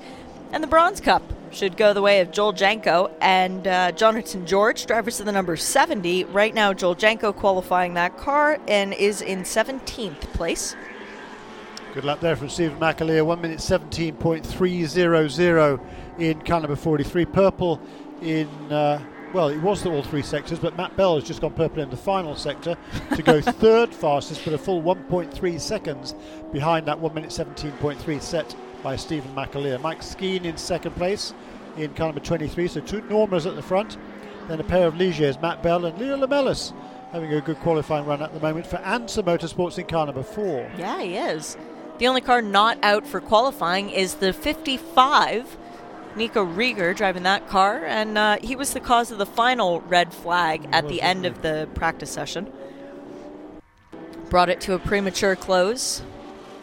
And 0.51 0.63
the 0.63 0.67
Bronze 0.67 0.99
Cup 0.99 1.21
should 1.51 1.77
go 1.77 1.93
the 1.93 2.01
way 2.01 2.21
of 2.21 2.31
Joel 2.31 2.51
Janko 2.51 3.11
and 3.21 3.67
uh, 3.67 3.91
Jonathan 3.91 4.47
George, 4.47 4.87
drivers 4.87 5.19
of 5.19 5.27
the 5.27 5.31
number 5.31 5.55
70. 5.55 6.23
Right 6.23 6.55
now, 6.55 6.73
Joel 6.73 6.95
Janko 6.95 7.31
qualifying 7.31 7.93
that 7.93 8.17
car 8.17 8.57
and 8.67 8.91
is 8.95 9.21
in 9.21 9.43
17th 9.43 10.21
place. 10.33 10.75
Good 11.95 12.03
luck 12.03 12.19
there 12.19 12.35
from 12.35 12.49
Stephen 12.49 12.77
McAleer. 12.77 13.25
1 13.25 13.39
minute 13.39 13.59
17.300 13.59 15.79
in 16.19 16.41
car 16.41 16.59
number 16.59 16.75
43. 16.75 17.23
Purple 17.23 17.79
in, 18.21 18.49
uh, 18.69 19.01
well, 19.31 19.47
it 19.47 19.59
was 19.59 19.81
the 19.81 19.89
all 19.89 20.03
three 20.03 20.21
sectors, 20.21 20.59
but 20.59 20.75
Matt 20.75 20.97
Bell 20.97 21.15
has 21.15 21.23
just 21.23 21.39
gone 21.39 21.53
purple 21.53 21.81
in 21.81 21.89
the 21.89 21.95
final 21.95 22.35
sector 22.35 22.75
to 23.15 23.23
go 23.23 23.39
third 23.41 23.95
fastest, 23.95 24.43
but 24.43 24.53
a 24.53 24.57
full 24.57 24.81
1.3 24.81 25.57
seconds 25.57 26.15
behind 26.51 26.85
that 26.85 26.99
1 26.99 27.13
minute 27.13 27.29
17.3 27.29 28.21
set 28.21 28.53
by 28.83 28.97
Stephen 28.97 29.33
McAleer. 29.33 29.79
Mike 29.79 30.01
Skeen 30.01 30.43
in 30.43 30.57
second 30.57 30.93
place 30.97 31.33
in 31.77 31.93
car 31.93 32.07
number 32.07 32.19
23, 32.19 32.67
so 32.67 32.81
two 32.81 33.03
Normas 33.03 33.45
at 33.45 33.55
the 33.55 33.61
front. 33.61 33.97
Then 34.49 34.59
a 34.59 34.65
pair 34.65 34.87
of 34.87 34.95
Ligiers, 34.95 35.41
Matt 35.41 35.63
Bell 35.63 35.85
and 35.85 35.97
Leo 35.97 36.17
Lamelas, 36.17 36.73
having 37.13 37.33
a 37.33 37.39
good 37.39 37.61
qualifying 37.61 38.05
run 38.05 38.21
at 38.21 38.33
the 38.33 38.41
moment 38.41 38.67
for 38.67 38.79
Ansa 38.79 39.23
Motorsports 39.23 39.79
in 39.79 39.87
car 39.87 40.07
number 40.07 40.23
four. 40.23 40.69
Yeah, 40.77 41.01
he 41.01 41.15
is. 41.15 41.55
The 41.97 42.07
only 42.07 42.21
car 42.21 42.41
not 42.41 42.77
out 42.83 43.07
for 43.07 43.21
qualifying 43.21 43.89
is 43.89 44.15
the 44.15 44.33
55. 44.33 45.57
Nico 46.15 46.45
Rieger 46.45 46.95
driving 46.95 47.23
that 47.23 47.47
car, 47.47 47.83
and 47.85 48.17
uh, 48.17 48.37
he 48.41 48.55
was 48.55 48.73
the 48.73 48.79
cause 48.79 49.11
of 49.11 49.17
the 49.17 49.25
final 49.25 49.81
red 49.81 50.13
flag 50.13 50.67
at 50.71 50.87
the 50.87 51.01
end 51.01 51.25
of 51.25 51.41
the 51.41 51.67
practice 51.73 52.11
session. 52.11 52.51
Brought 54.29 54.49
it 54.49 54.61
to 54.61 54.73
a 54.73 54.79
premature 54.79 55.35
close. 55.35 56.01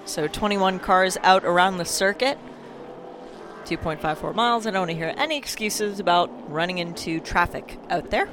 So 0.05 0.27
21 0.27 0.81
cars 0.81 1.17
out 1.23 1.45
around 1.45 1.77
the 1.77 1.85
circuit. 1.85 2.39
2.54 3.65 4.35
miles. 4.35 4.67
I 4.67 4.71
don't 4.71 4.81
want 4.81 4.91
to 4.91 4.97
hear 4.97 5.15
any 5.17 5.37
excuses 5.37 6.01
about 6.01 6.31
running 6.51 6.79
into 6.79 7.21
traffic 7.21 7.79
out 7.89 8.11
there. 8.11 8.29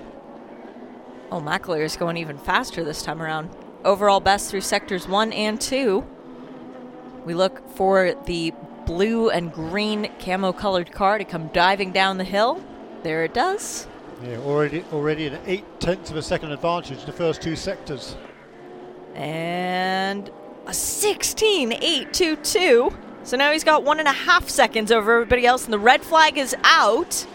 Oh, 1.31 1.39
McAleer 1.39 1.83
is 1.83 1.95
going 1.95 2.17
even 2.17 2.37
faster 2.37 2.83
this 2.83 3.03
time 3.03 3.21
around. 3.21 3.49
Overall 3.85 4.19
best 4.19 4.49
through 4.49 4.61
sectors 4.61 5.07
1 5.07 5.31
and 5.31 5.61
2. 5.61 6.05
We 7.25 7.33
look 7.33 7.67
for 7.71 8.13
the 8.25 8.53
blue 8.85 9.29
and 9.29 9.51
green 9.53 10.11
camo 10.19 10.51
colored 10.53 10.91
car 10.91 11.17
to 11.17 11.23
come 11.25 11.47
diving 11.49 11.91
down 11.91 12.17
the 12.17 12.23
hill. 12.23 12.63
There 13.03 13.23
it 13.23 13.33
does. 13.33 13.87
Yeah, 14.23 14.37
already 14.39 14.83
already 14.91 15.27
an 15.27 15.39
eight 15.45 15.63
tenths 15.79 16.11
of 16.11 16.17
a 16.17 16.21
second 16.21 16.51
advantage 16.51 16.99
in 16.99 17.05
the 17.05 17.13
first 17.13 17.41
two 17.41 17.55
sectors. 17.55 18.15
And 19.15 20.29
a 20.65 20.71
16.822. 20.71 22.93
So 23.23 23.37
now 23.37 23.51
he's 23.51 23.63
got 23.63 23.83
one 23.83 23.99
and 23.99 24.07
a 24.07 24.11
half 24.13 24.49
seconds 24.49 24.91
over 24.91 25.13
everybody 25.13 25.45
else, 25.45 25.65
and 25.65 25.73
the 25.73 25.79
red 25.79 26.01
flag 26.01 26.37
is 26.37 26.55
out. 26.63 27.25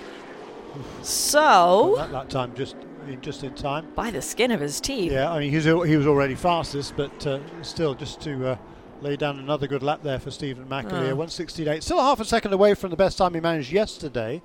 So, 1.02 1.94
That, 1.96 2.10
that 2.12 2.30
time 2.30 2.54
just 2.54 2.76
just 3.20 3.44
in 3.44 3.52
time. 3.54 3.86
by 3.94 4.10
the 4.10 4.22
skin 4.22 4.50
of 4.50 4.60
his 4.60 4.80
teeth. 4.80 5.12
Yeah, 5.12 5.30
I 5.30 5.38
mean 5.40 5.50
he 5.50 5.56
was 5.96 6.06
already 6.06 6.34
fastest, 6.34 6.96
but 6.96 7.26
uh, 7.26 7.38
still 7.62 7.94
just 7.94 8.20
to 8.22 8.52
uh, 8.52 8.56
lay 9.04 9.16
down 9.16 9.38
another 9.38 9.66
good 9.66 9.82
lap 9.82 10.00
there 10.02 10.18
for 10.18 10.30
Stephen 10.30 10.64
McAleer. 10.64 11.10
Oh. 11.10 11.16
168, 11.16 11.82
still 11.82 12.00
half 12.00 12.20
a 12.20 12.24
second 12.24 12.54
away 12.54 12.74
from 12.74 12.90
the 12.90 12.96
best 12.96 13.18
time 13.18 13.34
he 13.34 13.40
managed 13.40 13.70
yesterday. 13.70 14.40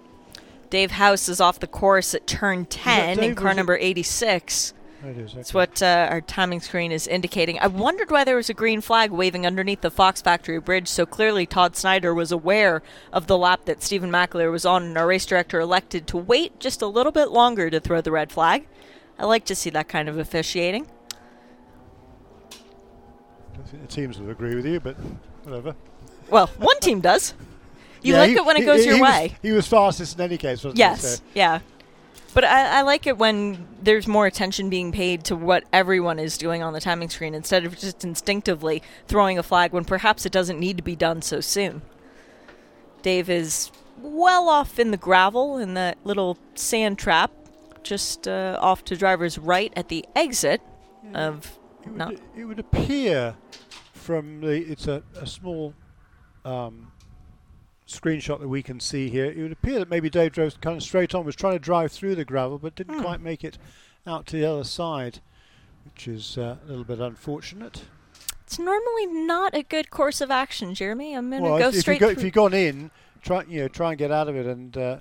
Dave 0.69 0.91
House 0.91 1.29
is 1.29 1.39
off 1.41 1.59
the 1.59 1.65
course 1.65 2.13
at 2.13 2.27
turn 2.27 2.65
10 2.65 3.19
in 3.23 3.35
car 3.35 3.53
number 3.53 3.77
86. 3.77 4.73
That 5.01 5.15
is, 5.15 5.33
That's 5.33 5.51
okay. 5.51 5.57
what 5.57 5.81
uh, 5.81 6.07
our 6.11 6.19
timing 6.19 6.59
screen 6.59 6.91
is 6.91 7.07
indicating. 7.07 7.57
I 7.57 7.67
wondered 7.67 8.11
why 8.11 8.25
there 8.25 8.35
was 8.35 8.49
a 8.49 8.53
green 8.53 8.81
flag 8.81 9.11
waving 9.11 9.45
underneath 9.45 9.79
the 9.79 9.89
Fox 9.89 10.21
Factory 10.21 10.59
Bridge, 10.59 10.89
so 10.89 11.05
clearly 11.05 11.45
Todd 11.45 11.77
Snyder 11.77 12.13
was 12.13 12.33
aware 12.33 12.83
of 13.13 13.27
the 13.27 13.37
lap 13.37 13.61
that 13.63 13.81
Stephen 13.81 14.11
McAleer 14.11 14.51
was 14.51 14.65
on, 14.65 14.83
and 14.83 14.97
our 14.97 15.07
race 15.07 15.25
director 15.25 15.61
elected 15.61 16.05
to 16.07 16.17
wait 16.17 16.59
just 16.59 16.81
a 16.81 16.87
little 16.87 17.13
bit 17.13 17.31
longer 17.31 17.69
to 17.69 17.79
throw 17.79 18.01
the 18.01 18.11
red 18.11 18.29
flag. 18.29 18.67
I 19.17 19.25
like 19.25 19.45
to 19.45 19.55
see 19.55 19.69
that 19.69 19.87
kind 19.87 20.09
of 20.09 20.17
officiating. 20.17 20.87
I 23.63 23.67
think 23.67 23.81
the 23.87 23.93
teams 23.93 24.19
would 24.19 24.29
agree 24.29 24.55
with 24.55 24.65
you, 24.65 24.79
but 24.79 24.95
whatever. 25.43 25.75
Well, 26.29 26.47
one 26.57 26.79
team 26.79 27.01
does. 27.01 27.33
You 28.01 28.13
Yeah, 28.13 28.19
like 28.19 28.29
he- 28.29 28.35
it 28.37 28.45
when 28.45 28.55
it 28.55 28.61
he- 28.61 28.65
goes 28.65 28.79
he 28.83 28.85
your 28.89 28.99
was- 29.01 29.09
way. 29.09 29.35
he 29.41 29.51
was 29.51 29.67
fastest 29.67 30.15
in 30.17 30.21
any 30.25 30.37
case, 30.37 30.59
wasn't 30.63 30.75
he? 30.75 30.79
Yes, 30.79 31.01
So- 31.17 31.23
yeah. 31.33 31.59
But 32.33 32.43
I, 32.43 32.79
I 32.79 32.81
like 32.83 33.07
it 33.07 33.17
when 33.17 33.67
there's 33.81 34.07
more 34.07 34.27
attention 34.27 34.69
being 34.69 34.91
paid 34.91 35.23
to 35.25 35.35
what 35.35 35.63
everyone 35.73 36.19
is 36.19 36.37
doing 36.37 36.61
on 36.61 36.73
the 36.73 36.79
timing 36.79 37.09
screen 37.09 37.33
instead 37.33 37.65
of 37.65 37.77
just 37.77 38.03
instinctively 38.05 38.83
throwing 39.07 39.39
a 39.39 39.43
flag 39.43 39.73
when 39.73 39.83
perhaps 39.83 40.25
it 40.27 40.31
doesn't 40.31 40.59
need 40.59 40.77
to 40.77 40.83
be 40.83 40.95
done 40.95 41.21
so 41.23 41.41
soon. 41.41 41.81
Dave 43.01 43.29
is 43.29 43.71
well 43.99 44.47
off 44.47 44.77
in 44.79 44.91
the 44.91 44.97
gravel 44.97 45.57
in 45.57 45.73
that 45.73 45.97
little 46.03 46.37
sand 46.53 46.99
trap, 46.99 47.31
just 47.81 48.27
uh, 48.27 48.57
off 48.61 48.83
to 48.85 48.95
driver's 48.95 49.37
right 49.39 49.73
at 49.75 49.89
the 49.89 50.05
exit 50.15 50.61
of. 51.13 51.57
It 51.85 51.89
would, 51.89 51.97
No. 51.97 52.15
it 52.35 52.45
would 52.45 52.59
appear 52.59 53.35
from 53.93 54.41
the 54.41 54.51
it's 54.71 54.87
a, 54.87 55.03
a 55.19 55.25
small 55.27 55.73
um, 56.45 56.91
screenshot 57.87 58.39
that 58.39 58.47
we 58.47 58.61
can 58.63 58.79
see 58.79 59.09
here. 59.09 59.25
It 59.25 59.37
would 59.37 59.51
appear 59.51 59.79
that 59.79 59.89
maybe 59.89 60.09
Dave 60.09 60.31
drove 60.31 60.59
kind 60.61 60.77
of 60.77 60.83
straight 60.83 61.13
on, 61.15 61.25
was 61.25 61.35
trying 61.35 61.53
to 61.53 61.59
drive 61.59 61.91
through 61.91 62.15
the 62.15 62.25
gravel, 62.25 62.57
but 62.59 62.75
didn't 62.75 62.95
Hmm. 62.95 63.01
quite 63.03 63.21
make 63.21 63.43
it 63.43 63.57
out 64.05 64.25
to 64.27 64.37
the 64.37 64.45
other 64.45 64.63
side, 64.63 65.19
which 65.85 66.07
is 66.07 66.37
uh, 66.37 66.57
a 66.63 66.67
little 66.67 66.83
bit 66.83 66.99
unfortunate. 66.99 67.83
It's 68.43 68.57
normally 68.59 69.05
not 69.05 69.53
a 69.55 69.61
good 69.63 69.91
course 69.91 70.21
of 70.21 70.31
action, 70.31 70.73
Jeremy. 70.73 71.13
I'm 71.13 71.29
going 71.29 71.43
to 71.43 71.49
well, 71.49 71.59
go 71.59 71.67
if, 71.67 71.69
if 71.69 71.75
you 71.75 71.81
straight 71.81 71.99
go, 71.99 72.09
if 72.09 72.23
you've 72.23 72.33
gone 72.33 72.53
in, 72.53 72.89
try 73.21 73.43
you 73.47 73.61
know 73.61 73.67
try 73.67 73.89
and 73.91 73.97
get 73.97 74.11
out 74.11 74.27
of 74.27 74.35
it, 74.35 74.45
and 74.47 74.75
uh, 74.75 74.97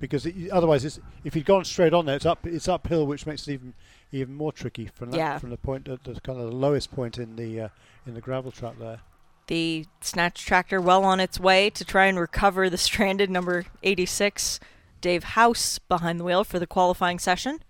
because 0.00 0.26
it, 0.26 0.50
otherwise, 0.50 0.84
it's, 0.84 1.00
if 1.24 1.34
you'd 1.36 1.44
gone 1.44 1.64
straight 1.64 1.92
on 1.92 2.06
there, 2.06 2.16
it's 2.16 2.26
up 2.26 2.46
it's 2.46 2.68
uphill, 2.68 3.06
which 3.06 3.26
makes 3.26 3.46
it 3.48 3.52
even 3.54 3.74
even 4.12 4.34
more 4.34 4.52
tricky 4.52 4.86
from 4.86 5.10
that 5.10 5.16
Yeah. 5.18 5.38
from 5.38 5.50
the 5.50 5.56
point 5.56 5.88
at 5.88 6.04
the 6.04 6.20
kind 6.20 6.38
of 6.40 6.46
the 6.50 6.56
lowest 6.56 6.92
point 6.92 7.18
in 7.18 7.36
the 7.36 7.60
uh, 7.60 7.68
in 8.06 8.14
the 8.14 8.20
gravel 8.20 8.50
trap 8.50 8.74
there. 8.78 9.00
The 9.48 9.86
snatch 10.02 10.44
tractor 10.44 10.80
well 10.80 11.04
on 11.04 11.20
its 11.20 11.40
way 11.40 11.70
to 11.70 11.84
try 11.84 12.06
and 12.06 12.18
recover 12.18 12.68
the 12.68 12.76
stranded 12.78 13.30
number 13.30 13.64
86 13.82 14.60
Dave 15.00 15.24
House 15.24 15.78
behind 15.78 16.20
the 16.20 16.24
wheel 16.24 16.44
for 16.44 16.58
the 16.58 16.66
qualifying 16.66 17.18
session. 17.18 17.60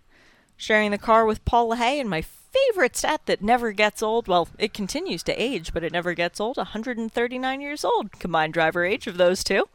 Sharing 0.56 0.90
the 0.90 0.98
car 0.98 1.24
with 1.24 1.44
Paul 1.44 1.70
LaHaye 1.70 2.00
and 2.00 2.10
my 2.10 2.20
favorite 2.22 2.96
stat 2.96 3.20
that 3.26 3.42
never 3.42 3.70
gets 3.70 4.02
old. 4.02 4.26
Well, 4.26 4.48
it 4.58 4.72
continues 4.74 5.22
to 5.24 5.40
age, 5.40 5.72
but 5.72 5.84
it 5.84 5.92
never 5.92 6.14
gets 6.14 6.40
old. 6.40 6.56
139 6.56 7.60
years 7.60 7.84
old, 7.84 8.10
combined 8.18 8.54
driver 8.54 8.84
age 8.84 9.06
of 9.06 9.16
those 9.18 9.44
two. 9.44 9.68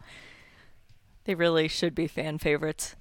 They 1.25 1.35
really 1.35 1.67
should 1.67 1.95
be 1.95 2.07
fan 2.07 2.37
favorites 2.37 2.95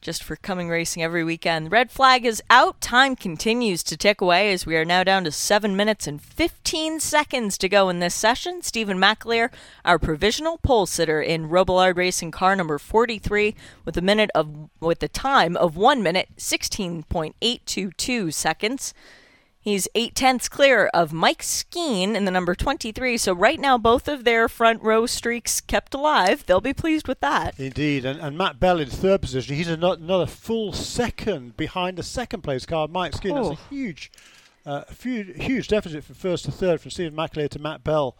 just 0.00 0.22
for 0.22 0.36
coming 0.36 0.68
racing 0.68 1.02
every 1.02 1.24
weekend. 1.24 1.72
Red 1.72 1.90
flag 1.90 2.24
is 2.24 2.42
out. 2.48 2.80
Time 2.80 3.16
continues 3.16 3.82
to 3.82 3.96
tick 3.96 4.20
away 4.20 4.52
as 4.52 4.64
we 4.64 4.76
are 4.76 4.84
now 4.84 5.02
down 5.02 5.24
to 5.24 5.32
7 5.32 5.74
minutes 5.74 6.06
and 6.06 6.22
15 6.22 7.00
seconds 7.00 7.58
to 7.58 7.68
go 7.68 7.88
in 7.88 7.98
this 7.98 8.14
session. 8.14 8.62
Stephen 8.62 8.98
McAleer, 8.98 9.50
our 9.84 9.98
provisional 9.98 10.58
pole 10.58 10.86
sitter 10.86 11.20
in 11.20 11.48
Robillard 11.48 11.96
Racing 11.96 12.30
car 12.30 12.54
number 12.54 12.78
43 12.78 13.54
with 13.84 13.96
a 13.96 14.02
minute 14.02 14.30
of 14.34 14.70
with 14.80 15.00
the 15.00 15.08
time 15.08 15.56
of 15.56 15.76
1 15.76 16.02
minute 16.02 16.28
16.822 16.36 18.32
seconds. 18.32 18.94
He's 19.68 19.86
eight 19.94 20.14
tenths 20.14 20.48
clear 20.48 20.86
of 20.94 21.12
Mike 21.12 21.42
Skeen 21.42 22.14
in 22.14 22.24
the 22.24 22.30
number 22.30 22.54
23. 22.54 23.18
So 23.18 23.34
right 23.34 23.60
now, 23.60 23.76
both 23.76 24.08
of 24.08 24.24
their 24.24 24.48
front 24.48 24.82
row 24.82 25.04
streaks 25.04 25.60
kept 25.60 25.92
alive. 25.92 26.46
They'll 26.46 26.62
be 26.62 26.72
pleased 26.72 27.06
with 27.06 27.20
that. 27.20 27.60
Indeed, 27.60 28.06
and, 28.06 28.18
and 28.18 28.38
Matt 28.38 28.58
Bell 28.58 28.80
in 28.80 28.88
third 28.88 29.20
position. 29.20 29.56
He's 29.56 29.68
ano- 29.68 29.92
another 29.92 30.24
full 30.24 30.72
second 30.72 31.54
behind 31.58 31.98
the 31.98 32.02
second 32.02 32.40
place 32.40 32.64
car, 32.64 32.88
Mike. 32.88 33.12
That's 33.12 33.26
Oh. 33.30 33.52
a 33.52 33.58
huge, 33.68 34.10
uh, 34.64 34.84
huge, 35.02 35.36
huge 35.42 35.68
deficit 35.68 36.02
from 36.02 36.14
first 36.14 36.46
to 36.46 36.50
third, 36.50 36.80
from 36.80 36.90
Stephen 36.90 37.14
McAleer 37.14 37.50
to 37.50 37.58
Matt 37.58 37.84
Bell, 37.84 38.16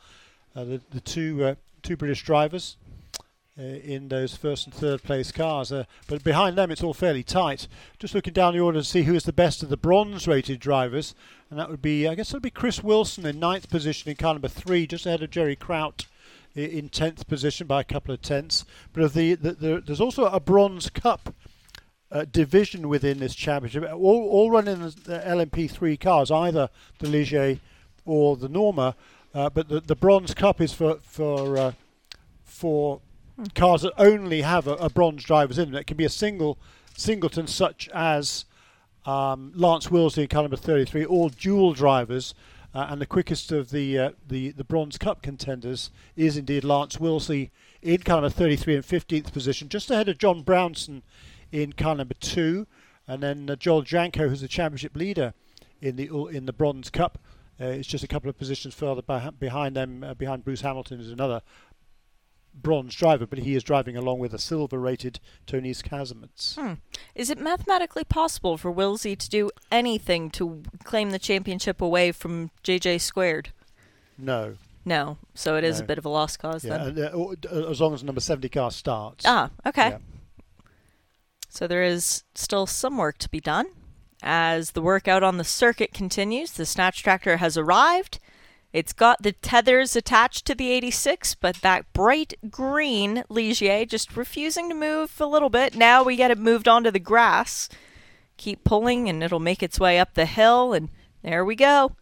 uh, 0.54 0.64
the 0.64 0.82
the 0.90 1.00
two 1.00 1.42
uh, 1.44 1.54
two 1.82 1.96
British 1.96 2.22
drivers 2.24 2.76
in 3.58 4.08
those 4.08 4.36
first 4.36 4.66
and 4.66 4.74
third 4.74 5.02
place 5.02 5.32
cars. 5.32 5.72
Uh, 5.72 5.84
but 6.06 6.22
behind 6.22 6.56
them, 6.56 6.70
it's 6.70 6.82
all 6.82 6.94
fairly 6.94 7.22
tight. 7.22 7.66
Just 7.98 8.14
looking 8.14 8.32
down 8.32 8.54
the 8.54 8.60
order 8.60 8.78
to 8.78 8.84
see 8.84 9.02
who 9.02 9.14
is 9.14 9.24
the 9.24 9.32
best 9.32 9.62
of 9.62 9.68
the 9.68 9.76
bronze-rated 9.76 10.60
drivers, 10.60 11.14
and 11.50 11.58
that 11.58 11.68
would 11.68 11.82
be, 11.82 12.06
I 12.06 12.14
guess, 12.14 12.28
that 12.28 12.36
would 12.36 12.42
be 12.42 12.50
Chris 12.50 12.82
Wilson 12.82 13.26
in 13.26 13.40
ninth 13.40 13.68
position 13.68 14.10
in 14.10 14.16
car 14.16 14.34
number 14.34 14.48
three, 14.48 14.86
just 14.86 15.06
ahead 15.06 15.22
of 15.22 15.30
Gerry 15.30 15.56
Kraut 15.56 16.06
in 16.54 16.88
tenth 16.88 17.26
position 17.26 17.66
by 17.66 17.80
a 17.80 17.84
couple 17.84 18.14
of 18.14 18.22
tenths. 18.22 18.64
But 18.92 19.02
of 19.02 19.14
the, 19.14 19.34
the, 19.34 19.52
the 19.52 19.82
there's 19.84 20.00
also 20.00 20.26
a 20.26 20.40
bronze 20.40 20.90
cup. 20.90 21.34
Uh, 22.10 22.24
division 22.24 22.88
within 22.88 23.18
this 23.18 23.34
championship, 23.34 23.84
all, 23.92 24.28
all 24.30 24.50
running 24.50 24.80
as 24.80 24.94
the 24.94 25.18
LMP3 25.18 26.00
cars, 26.00 26.30
either 26.30 26.70
the 27.00 27.06
Ligier 27.06 27.60
or 28.06 28.34
the 28.34 28.48
Norma, 28.48 28.96
uh, 29.34 29.50
but 29.50 29.68
the, 29.68 29.80
the 29.80 29.94
bronze 29.94 30.32
cup 30.32 30.58
is 30.58 30.72
for 30.72 31.00
for 31.02 31.58
uh, 31.58 31.72
for 32.46 33.02
cars 33.54 33.82
that 33.82 33.92
only 33.98 34.42
have 34.42 34.66
a, 34.66 34.74
a 34.74 34.90
bronze 34.90 35.24
drivers 35.24 35.58
in 35.58 35.70
them. 35.70 35.80
It 35.80 35.86
can 35.86 35.96
be 35.96 36.04
a 36.04 36.10
single 36.10 36.58
singleton, 36.96 37.46
such 37.46 37.88
as 37.94 38.44
um, 39.06 39.52
Lance 39.54 39.90
Willsey 39.90 40.22
in 40.22 40.28
car 40.28 40.42
number 40.42 40.56
33, 40.56 41.04
all 41.04 41.28
dual 41.28 41.72
drivers. 41.72 42.34
Uh, 42.74 42.86
and 42.90 43.00
the 43.00 43.06
quickest 43.06 43.50
of 43.50 43.70
the, 43.70 43.98
uh, 43.98 44.10
the 44.28 44.50
the 44.50 44.62
bronze 44.62 44.98
cup 44.98 45.22
contenders 45.22 45.90
is 46.16 46.36
indeed 46.36 46.64
Lance 46.64 47.00
Willsey 47.00 47.50
in 47.80 47.98
car 48.02 48.20
number 48.20 48.28
33 48.28 48.76
and 48.76 48.84
15th 48.84 49.32
position, 49.32 49.70
just 49.70 49.90
ahead 49.90 50.08
of 50.08 50.18
John 50.18 50.42
Brownson 50.42 51.02
in 51.50 51.72
car 51.72 51.94
number 51.94 52.14
two, 52.20 52.66
and 53.06 53.22
then 53.22 53.48
uh, 53.48 53.56
Joel 53.56 53.82
Janko, 53.82 54.28
who's 54.28 54.42
the 54.42 54.48
championship 54.48 54.94
leader 54.94 55.32
in 55.80 55.96
the 55.96 56.08
in 56.26 56.44
the 56.46 56.52
bronze 56.52 56.90
cup. 56.90 57.18
Uh, 57.60 57.64
it's 57.66 57.88
just 57.88 58.04
a 58.04 58.08
couple 58.08 58.30
of 58.30 58.38
positions 58.38 58.74
further 58.74 59.02
beh- 59.02 59.36
behind 59.38 59.74
them, 59.74 60.04
uh, 60.04 60.14
behind 60.14 60.44
Bruce 60.44 60.60
Hamilton, 60.60 61.00
is 61.00 61.10
another 61.10 61.42
bronze 62.54 62.94
driver, 62.94 63.26
but 63.26 63.40
he 63.40 63.54
is 63.54 63.62
driving 63.62 63.96
along 63.96 64.18
with 64.18 64.34
a 64.34 64.38
silver-rated 64.38 65.20
Tonis 65.46 65.82
Kasemets. 65.82 66.56
Hmm. 66.56 66.74
Is 67.14 67.30
it 67.30 67.38
mathematically 67.38 68.04
possible 68.04 68.56
for 68.56 68.70
Willsey 68.70 69.16
to 69.16 69.28
do 69.28 69.50
anything 69.70 70.30
to 70.30 70.62
claim 70.84 71.10
the 71.10 71.18
championship 71.18 71.80
away 71.80 72.12
from 72.12 72.50
JJ 72.64 73.00
squared? 73.00 73.50
No, 74.16 74.56
No. 74.84 75.18
So 75.34 75.56
it 75.56 75.64
is 75.64 75.78
a 75.80 75.84
bit 75.84 75.98
of 75.98 76.04
a 76.04 76.08
lost 76.08 76.38
cause 76.38 76.64
yeah, 76.64 76.78
then. 76.78 76.98
and, 76.98 77.46
uh, 77.46 77.70
as 77.70 77.80
long 77.80 77.94
as 77.94 78.02
number 78.02 78.20
70 78.20 78.48
car 78.48 78.70
starts. 78.70 79.24
Ah, 79.26 79.50
okay. 79.66 79.90
Yeah. 79.90 79.98
So 81.48 81.66
there 81.66 81.82
is 81.82 82.24
still 82.34 82.66
some 82.66 82.96
work 82.96 83.18
to 83.18 83.28
be 83.28 83.40
done. 83.40 83.66
As 84.22 84.72
the 84.72 84.82
work 84.82 85.06
out 85.06 85.22
on 85.22 85.36
the 85.36 85.44
circuit 85.44 85.92
continues, 85.92 86.52
the 86.52 86.66
snatch 86.66 87.02
tractor 87.02 87.36
has 87.36 87.56
arrived. 87.56 88.18
It's 88.72 88.92
got 88.92 89.22
the 89.22 89.32
tethers 89.32 89.96
attached 89.96 90.44
to 90.46 90.54
the 90.54 90.70
86, 90.70 91.36
but 91.36 91.56
that 91.62 91.90
bright 91.94 92.34
green 92.50 93.24
Ligier 93.30 93.88
just 93.88 94.14
refusing 94.14 94.68
to 94.68 94.74
move 94.74 95.18
a 95.20 95.26
little 95.26 95.48
bit. 95.48 95.74
Now 95.74 96.02
we 96.02 96.16
get 96.16 96.30
it 96.30 96.38
moved 96.38 96.68
onto 96.68 96.90
the 96.90 96.98
grass. 96.98 97.70
Keep 98.36 98.64
pulling 98.64 99.08
and 99.08 99.22
it'll 99.22 99.40
make 99.40 99.62
its 99.62 99.80
way 99.80 99.98
up 99.98 100.14
the 100.14 100.26
hill, 100.26 100.74
and 100.74 100.90
there 101.22 101.44
we 101.44 101.56
go. 101.56 101.96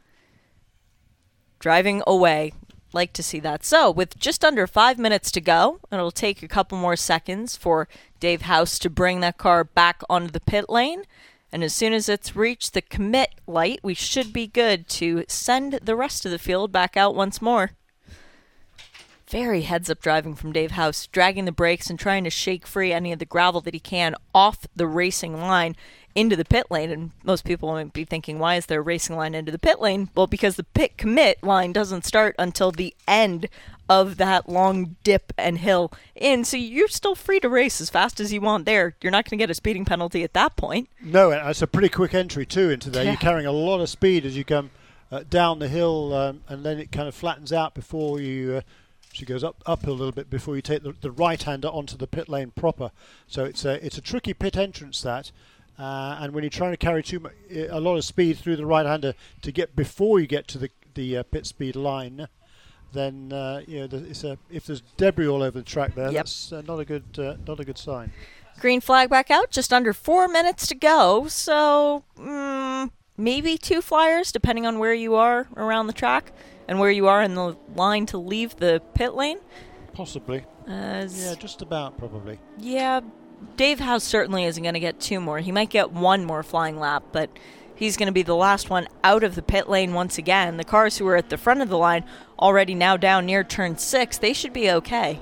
Driving 1.60 2.02
away. 2.06 2.52
Like 2.92 3.12
to 3.14 3.22
see 3.22 3.40
that. 3.40 3.64
So, 3.64 3.90
with 3.90 4.18
just 4.18 4.44
under 4.44 4.66
five 4.66 4.98
minutes 4.98 5.30
to 5.32 5.40
go, 5.40 5.80
it'll 5.92 6.10
take 6.10 6.42
a 6.42 6.48
couple 6.48 6.78
more 6.78 6.96
seconds 6.96 7.56
for 7.56 7.88
Dave 8.20 8.42
House 8.42 8.78
to 8.80 8.90
bring 8.90 9.20
that 9.20 9.38
car 9.38 9.64
back 9.64 10.02
onto 10.08 10.30
the 10.30 10.40
pit 10.40 10.68
lane. 10.68 11.02
And 11.56 11.64
as 11.64 11.74
soon 11.74 11.94
as 11.94 12.10
it's 12.10 12.36
reached 12.36 12.74
the 12.74 12.82
commit 12.82 13.30
light, 13.46 13.80
we 13.82 13.94
should 13.94 14.30
be 14.30 14.46
good 14.46 14.86
to 14.88 15.24
send 15.26 15.72
the 15.72 15.96
rest 15.96 16.26
of 16.26 16.30
the 16.30 16.38
field 16.38 16.70
back 16.70 16.98
out 16.98 17.14
once 17.14 17.40
more. 17.40 17.70
very 19.26 19.62
heads 19.62 19.88
up 19.88 20.02
driving 20.02 20.34
from 20.34 20.52
Dave 20.52 20.72
House, 20.72 21.06
dragging 21.06 21.46
the 21.46 21.52
brakes 21.52 21.88
and 21.88 21.98
trying 21.98 22.24
to 22.24 22.30
shake 22.30 22.66
free 22.66 22.92
any 22.92 23.10
of 23.10 23.20
the 23.20 23.24
gravel 23.24 23.62
that 23.62 23.72
he 23.72 23.80
can 23.80 24.14
off 24.34 24.66
the 24.76 24.86
racing 24.86 25.40
line 25.40 25.74
into 26.16 26.34
the 26.34 26.44
pit 26.44 26.66
lane. 26.70 26.90
And 26.90 27.12
most 27.22 27.44
people 27.44 27.70
might 27.70 27.92
be 27.92 28.04
thinking, 28.04 28.40
why 28.40 28.56
is 28.56 28.66
there 28.66 28.80
a 28.80 28.82
racing 28.82 29.14
line 29.14 29.34
into 29.34 29.52
the 29.52 29.58
pit 29.58 29.80
lane? 29.80 30.10
Well, 30.16 30.26
because 30.26 30.56
the 30.56 30.64
pit 30.64 30.96
commit 30.96 31.44
line 31.44 31.72
doesn't 31.72 32.04
start 32.04 32.34
until 32.38 32.72
the 32.72 32.94
end 33.06 33.48
of 33.88 34.16
that 34.16 34.48
long 34.48 34.96
dip 35.04 35.32
and 35.38 35.58
hill 35.58 35.92
in. 36.16 36.44
So 36.44 36.56
you're 36.56 36.88
still 36.88 37.14
free 37.14 37.38
to 37.40 37.48
race 37.48 37.80
as 37.80 37.90
fast 37.90 38.18
as 38.18 38.32
you 38.32 38.40
want 38.40 38.64
there. 38.64 38.96
You're 39.00 39.12
not 39.12 39.26
going 39.26 39.38
to 39.38 39.42
get 39.42 39.50
a 39.50 39.54
speeding 39.54 39.84
penalty 39.84 40.24
at 40.24 40.32
that 40.32 40.56
point. 40.56 40.88
No, 41.00 41.30
it's 41.30 41.62
a 41.62 41.68
pretty 41.68 41.90
quick 41.90 42.14
entry 42.14 42.46
too 42.46 42.70
into 42.70 42.90
there. 42.90 43.04
Yeah. 43.04 43.12
You're 43.12 43.20
carrying 43.20 43.46
a 43.46 43.52
lot 43.52 43.80
of 43.80 43.88
speed 43.88 44.26
as 44.26 44.36
you 44.36 44.44
come 44.44 44.70
uh, 45.12 45.22
down 45.28 45.60
the 45.60 45.68
hill, 45.68 46.12
um, 46.14 46.42
and 46.48 46.64
then 46.64 46.80
it 46.80 46.90
kind 46.90 47.06
of 47.06 47.14
flattens 47.14 47.52
out 47.52 47.74
before 47.74 48.20
you. 48.20 48.56
Uh, 48.56 48.60
she 49.12 49.24
goes 49.24 49.44
up 49.44 49.62
up 49.64 49.86
a 49.86 49.90
little 49.90 50.12
bit 50.12 50.28
before 50.28 50.56
you 50.56 50.62
take 50.62 50.82
the, 50.82 50.94
the 51.00 51.10
right 51.10 51.42
hander 51.42 51.68
onto 51.68 51.96
the 51.96 52.06
pit 52.06 52.28
lane 52.28 52.50
proper. 52.50 52.90
So 53.26 53.44
it's 53.44 53.64
a 53.64 53.84
it's 53.84 53.96
a 53.96 54.02
tricky 54.02 54.34
pit 54.34 54.56
entrance 54.56 55.00
that. 55.02 55.30
Uh, 55.78 56.18
and 56.20 56.32
when 56.32 56.42
you're 56.42 56.50
trying 56.50 56.70
to 56.72 56.76
carry 56.78 57.02
too 57.02 57.20
mu- 57.20 57.66
a 57.70 57.78
lot 57.80 57.96
of 57.96 58.04
speed 58.04 58.38
through 58.38 58.56
the 58.56 58.64
right 58.66 58.86
hander 58.86 59.14
to 59.42 59.52
get 59.52 59.76
before 59.76 60.18
you 60.20 60.26
get 60.26 60.48
to 60.48 60.58
the 60.58 60.70
the 60.94 61.18
uh, 61.18 61.22
pit 61.24 61.44
speed 61.46 61.76
line, 61.76 62.26
then 62.92 63.30
uh, 63.32 63.60
you 63.66 63.80
know 63.80 63.86
the, 63.86 63.98
it's 64.08 64.24
a, 64.24 64.38
if 64.50 64.64
there's 64.66 64.80
debris 64.96 65.28
all 65.28 65.42
over 65.42 65.58
the 65.58 65.64
track 65.64 65.94
there, 65.94 66.06
Yep. 66.06 66.14
that's 66.14 66.52
uh, 66.52 66.62
not 66.66 66.80
a 66.80 66.84
good 66.86 67.04
uh, 67.18 67.36
not 67.46 67.60
a 67.60 67.64
good 67.64 67.76
sign. 67.78 68.10
Green 68.58 68.80
flag 68.80 69.10
back 69.10 69.30
out, 69.30 69.50
just 69.50 69.70
under 69.72 69.92
four 69.92 70.28
minutes 70.28 70.66
to 70.68 70.74
go. 70.74 71.28
So 71.28 72.04
mm, 72.18 72.90
maybe 73.18 73.58
two 73.58 73.82
flyers, 73.82 74.32
depending 74.32 74.64
on 74.64 74.78
where 74.78 74.94
you 74.94 75.14
are 75.14 75.46
around 75.58 75.88
the 75.88 75.92
track 75.92 76.32
and 76.66 76.80
where 76.80 76.90
you 76.90 77.06
are 77.06 77.22
in 77.22 77.34
the 77.34 77.54
line 77.74 78.06
to 78.06 78.16
leave 78.16 78.56
the 78.56 78.80
pit 78.94 79.12
lane. 79.12 79.40
Possibly, 79.92 80.44
yeah, 80.66 81.34
just 81.38 81.60
about 81.60 81.98
probably. 81.98 82.38
Yeah, 82.58 83.00
Dave 83.56 83.80
House 83.80 84.04
certainly 84.04 84.44
isn't 84.44 84.62
going 84.62 84.74
to 84.74 84.80
get 84.80 85.00
two 85.00 85.20
more. 85.20 85.38
He 85.40 85.52
might 85.52 85.70
get 85.70 85.92
one 85.92 86.24
more 86.24 86.42
flying 86.42 86.78
lap, 86.78 87.04
but 87.12 87.30
he's 87.74 87.96
going 87.96 88.06
to 88.06 88.12
be 88.12 88.22
the 88.22 88.36
last 88.36 88.70
one 88.70 88.88
out 89.02 89.24
of 89.24 89.34
the 89.34 89.42
pit 89.42 89.68
lane 89.68 89.94
once 89.94 90.18
again. 90.18 90.56
The 90.56 90.64
cars 90.64 90.98
who 90.98 91.06
are 91.08 91.16
at 91.16 91.30
the 91.30 91.38
front 91.38 91.62
of 91.62 91.68
the 91.68 91.78
line, 91.78 92.04
already 92.38 92.74
now 92.74 92.96
down 92.96 93.26
near 93.26 93.44
turn 93.44 93.78
six, 93.78 94.18
they 94.18 94.32
should 94.32 94.52
be 94.52 94.70
okay. 94.70 95.20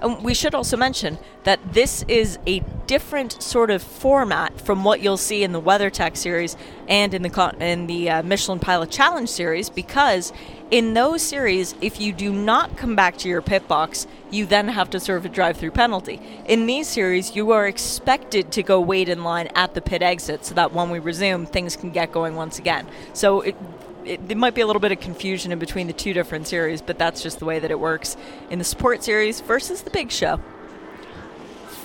And 0.00 0.22
we 0.22 0.34
should 0.34 0.54
also 0.54 0.76
mention 0.76 1.18
that 1.44 1.60
this 1.72 2.04
is 2.08 2.38
a 2.46 2.60
different 2.86 3.42
sort 3.42 3.70
of 3.70 3.82
format 3.82 4.60
from 4.60 4.84
what 4.84 5.00
you'll 5.00 5.16
see 5.16 5.42
in 5.42 5.52
the 5.52 5.60
WeatherTech 5.60 6.16
series 6.16 6.56
and 6.88 7.12
in 7.14 7.22
the 7.22 7.56
in 7.60 7.86
the 7.86 8.10
uh, 8.10 8.22
Michelin 8.22 8.58
Pilot 8.58 8.90
Challenge 8.90 9.28
series 9.28 9.68
because 9.70 10.32
in 10.70 10.92
those 10.92 11.22
series, 11.22 11.74
if 11.80 11.98
you 11.98 12.12
do 12.12 12.30
not 12.30 12.76
come 12.76 12.94
back 12.94 13.16
to 13.18 13.28
your 13.28 13.40
pit 13.40 13.66
box, 13.66 14.06
you 14.30 14.44
then 14.44 14.68
have 14.68 14.90
to 14.90 15.00
serve 15.00 15.24
a 15.24 15.28
drive-through 15.30 15.70
penalty. 15.70 16.20
In 16.44 16.66
these 16.66 16.86
series, 16.86 17.34
you 17.34 17.52
are 17.52 17.66
expected 17.66 18.52
to 18.52 18.62
go 18.62 18.78
wait 18.78 19.08
in 19.08 19.24
line 19.24 19.48
at 19.54 19.72
the 19.72 19.80
pit 19.80 20.02
exit 20.02 20.44
so 20.44 20.54
that 20.54 20.74
when 20.74 20.90
we 20.90 20.98
resume, 20.98 21.46
things 21.46 21.74
can 21.74 21.90
get 21.90 22.12
going 22.12 22.36
once 22.36 22.58
again. 22.58 22.86
So 23.14 23.40
it, 23.40 23.56
it, 24.08 24.28
there 24.28 24.36
might 24.36 24.54
be 24.54 24.60
a 24.60 24.66
little 24.66 24.80
bit 24.80 24.92
of 24.92 25.00
confusion 25.00 25.52
in 25.52 25.58
between 25.58 25.86
the 25.86 25.92
two 25.92 26.12
different 26.12 26.46
series, 26.46 26.80
but 26.82 26.98
that's 26.98 27.22
just 27.22 27.38
the 27.38 27.44
way 27.44 27.58
that 27.58 27.70
it 27.70 27.78
works 27.78 28.16
in 28.50 28.58
the 28.58 28.64
Sport 28.64 29.02
Series 29.04 29.40
versus 29.40 29.82
the 29.82 29.90
Big 29.90 30.10
Show. 30.10 30.40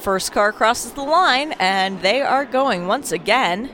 First 0.02 0.32
car 0.32 0.52
crosses 0.52 0.92
the 0.94 1.04
line, 1.04 1.54
and 1.60 2.02
they 2.02 2.22
are 2.22 2.46
going 2.46 2.88
once 2.88 3.12
again. 3.12 3.70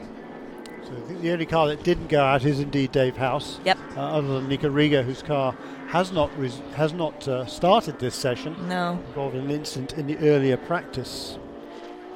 So 0.84 0.92
the 1.22 1.32
only 1.32 1.46
car 1.46 1.68
that 1.68 1.84
didn't 1.84 2.08
go 2.08 2.24
out 2.24 2.46
is 2.46 2.60
indeed 2.60 2.92
Dave 2.92 3.18
House. 3.18 3.60
Yep. 3.66 3.78
Uh, 3.96 4.00
other 4.00 4.28
than 4.36 4.48
Nico 4.48 4.70
Rieger, 4.70 5.04
whose 5.04 5.22
car 5.22 5.56
has 5.88 6.12
not 6.12 6.30
res- 6.38 6.62
has 6.76 6.94
not 6.94 7.28
uh, 7.28 7.46
started 7.46 8.00
this 8.00 8.16
session, 8.16 8.56
No. 8.68 9.00
involving 9.10 9.46
an 9.46 9.52
incident 9.52 9.94
in 9.94 10.08
the 10.08 10.18
earlier 10.18 10.58
practice. 10.58 11.38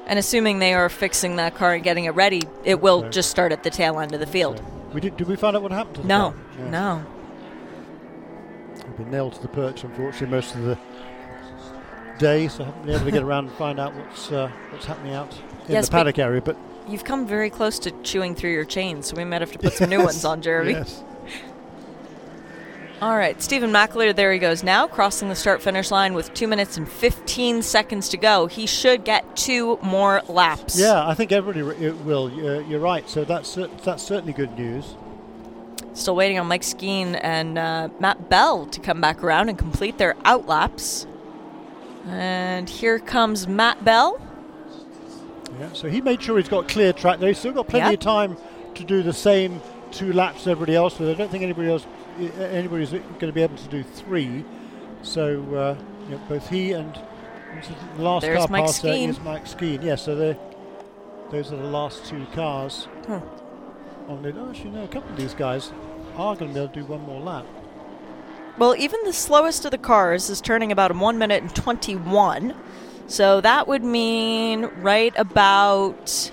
And 0.06 0.18
assuming 0.18 0.58
they 0.58 0.74
are 0.74 0.88
fixing 0.88 1.36
that 1.36 1.54
car 1.54 1.74
and 1.74 1.82
getting 1.82 2.04
it 2.04 2.10
ready, 2.14 2.42
it 2.64 2.80
will 2.80 3.00
So- 3.02 3.08
just 3.08 3.30
start 3.30 3.52
at 3.52 3.62
the 3.64 3.70
tail 3.70 3.98
end 3.98 4.12
of 4.12 4.20
the 4.20 4.26
field. 4.26 4.58
So 4.58 4.64
we 4.94 5.00
did. 5.00 5.16
Did 5.16 5.28
we 5.28 5.36
find 5.36 5.56
out 5.56 5.62
what 5.62 5.72
happened 5.72 5.96
to 5.96 6.02
the 6.02 6.08
No. 6.08 6.34
Yeah. 6.58 6.70
no. 6.70 7.06
We've 8.86 8.96
been 8.96 9.10
nailed 9.10 9.34
to 9.34 9.42
the 9.42 9.48
perch, 9.48 9.84
unfortunately, 9.84 10.28
most 10.36 10.54
of 10.54 10.62
the 10.62 10.78
day, 12.18 12.48
so 12.48 12.62
I 12.62 12.66
haven't 12.66 12.82
been 12.86 12.94
able 12.94 13.04
to 13.06 13.10
get 13.10 13.22
around 13.28 13.48
and 13.48 13.56
find 13.56 13.80
out 13.80 13.94
what's 13.94 14.30
uh, 14.30 14.50
what's 14.70 14.86
happening 14.86 15.14
out 15.14 15.32
in 15.66 15.72
Yes, 15.72 15.86
the 15.86 15.92
paddock 15.92 16.18
area. 16.18 16.40
But 16.40 16.56
You've 16.86 17.04
come 17.04 17.26
very 17.26 17.48
close 17.48 17.78
to 17.80 17.90
chewing 18.02 18.34
through 18.34 18.52
your 18.52 18.66
chains, 18.66 19.06
so 19.06 19.16
we 19.16 19.24
might 19.24 19.40
have 19.40 19.52
to 19.52 19.58
put 19.58 19.72
some 19.72 19.88
new 19.88 19.98
ones 20.04 20.22
on, 20.24 20.42
Jeremy. 20.42 20.72
yes, 20.72 21.02
All 23.04 23.18
right, 23.18 23.40
Stephen 23.42 23.70
McAleer, 23.70 24.16
there 24.16 24.32
he 24.32 24.38
goes 24.38 24.62
now, 24.62 24.86
crossing 24.86 25.28
the 25.28 25.34
start 25.34 25.60
finish 25.60 25.90
line 25.90 26.14
with 26.14 26.32
2 26.32 26.48
minutes 26.48 26.78
and 26.78 26.88
15 26.88 27.60
seconds 27.60 28.08
to 28.08 28.16
go. 28.16 28.46
He 28.46 28.64
should 28.66 29.04
get 29.04 29.36
two 29.36 29.78
more 29.82 30.22
laps. 30.26 30.78
yeah, 30.80 31.06
I 31.06 31.12
think 31.12 31.30
everybody 31.30 31.90
will. 31.90 32.28
Uh, 32.28 32.60
you're 32.60 32.80
right. 32.80 33.06
So 33.06 33.22
that's 33.26 33.54
that's 33.84 34.02
certainly 34.02 34.32
good 34.32 34.58
news. 34.58 34.94
Still 35.92 36.16
waiting 36.16 36.38
on 36.38 36.46
Mike 36.46 36.62
Skeen 36.62 37.20
and 37.22 37.58
uh, 37.58 37.90
Matt 38.00 38.30
Bell 38.30 38.64
to 38.66 38.80
come 38.80 39.02
back 39.02 39.22
around 39.22 39.50
and 39.50 39.58
complete 39.58 39.98
their 39.98 40.16
out 40.24 40.46
laps. 40.48 41.06
And 42.06 42.70
here 42.70 42.98
comes 42.98 43.46
Matt 43.46 43.84
Bell. 43.84 44.18
Yeah, 45.60 45.68
so 45.74 45.90
he 45.90 46.00
made 46.00 46.22
sure 46.22 46.38
he's 46.38 46.48
got 46.48 46.68
clear 46.68 46.94
track 46.94 47.18
there. 47.20 47.28
He's 47.28 47.38
still 47.38 47.52
got 47.52 47.68
plenty 47.68 47.84
Yep. 47.90 47.94
of 47.94 48.00
time 48.00 48.36
to 48.76 48.82
do 48.82 49.02
the 49.02 49.12
same 49.12 49.60
two 49.90 50.14
laps 50.14 50.40
as 50.42 50.48
everybody 50.48 50.74
else, 50.74 50.94
but 50.96 51.08
I 51.10 51.12
don't 51.14 51.30
think 51.30 51.42
anybody 51.44 51.68
else, 51.70 51.86
anybody's 52.18 52.90
going 52.90 53.18
to 53.20 53.32
be 53.32 53.42
able 53.42 53.56
to 53.56 53.68
do 53.68 53.82
three. 53.82 54.44
So 55.02 55.40
uh, 55.54 55.76
you 56.08 56.16
know, 56.16 56.22
both 56.28 56.48
he 56.48 56.72
and 56.72 56.98
the 57.96 58.02
last 58.02 58.22
There's 58.22 58.38
car 58.38 58.48
Mike 58.48 58.64
past 58.66 58.82
Skeen. 58.82 59.08
is 59.08 59.20
Mike 59.20 59.44
Skeen. 59.44 59.82
Yeah, 59.82 59.94
so 59.96 60.14
those 61.30 61.52
are 61.52 61.56
the 61.56 61.64
last 61.64 62.04
two 62.06 62.26
cars. 62.34 62.84
Hmm. 63.06 63.18
On 64.08 64.22
the, 64.22 64.38
oh, 64.38 64.50
actually, 64.50 64.70
no, 64.70 64.84
a 64.84 64.88
couple 64.88 65.10
of 65.10 65.16
these 65.16 65.34
guys 65.34 65.72
are 66.16 66.36
going 66.36 66.50
to 66.50 66.54
be 66.54 66.60
able 66.60 66.72
to 66.74 66.80
do 66.80 66.86
one 66.86 67.00
more 67.02 67.20
lap. 67.20 67.46
Well, 68.58 68.76
even 68.76 69.00
the 69.04 69.12
slowest 69.12 69.64
of 69.64 69.70
the 69.70 69.78
cars 69.78 70.30
is 70.30 70.40
turning 70.40 70.70
about 70.70 70.90
in 70.90 71.00
1 71.00 71.18
minute 71.18 71.42
and 71.42 71.54
21. 71.54 72.54
So 73.06 73.40
that 73.40 73.66
would 73.66 73.82
mean 73.82 74.66
right 74.80 75.12
about 75.16 76.30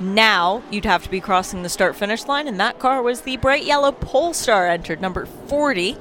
now 0.00 0.62
you'd 0.70 0.84
have 0.84 1.02
to 1.04 1.10
be 1.10 1.20
crossing 1.20 1.62
the 1.62 1.68
start 1.68 1.96
finish 1.96 2.26
line, 2.26 2.48
and 2.48 2.58
that 2.60 2.78
car 2.78 3.02
was 3.02 3.22
the 3.22 3.36
bright 3.36 3.64
yellow 3.64 3.92
Polestar 3.92 4.68
entered, 4.68 5.00
number 5.00 5.26
40. 5.26 5.96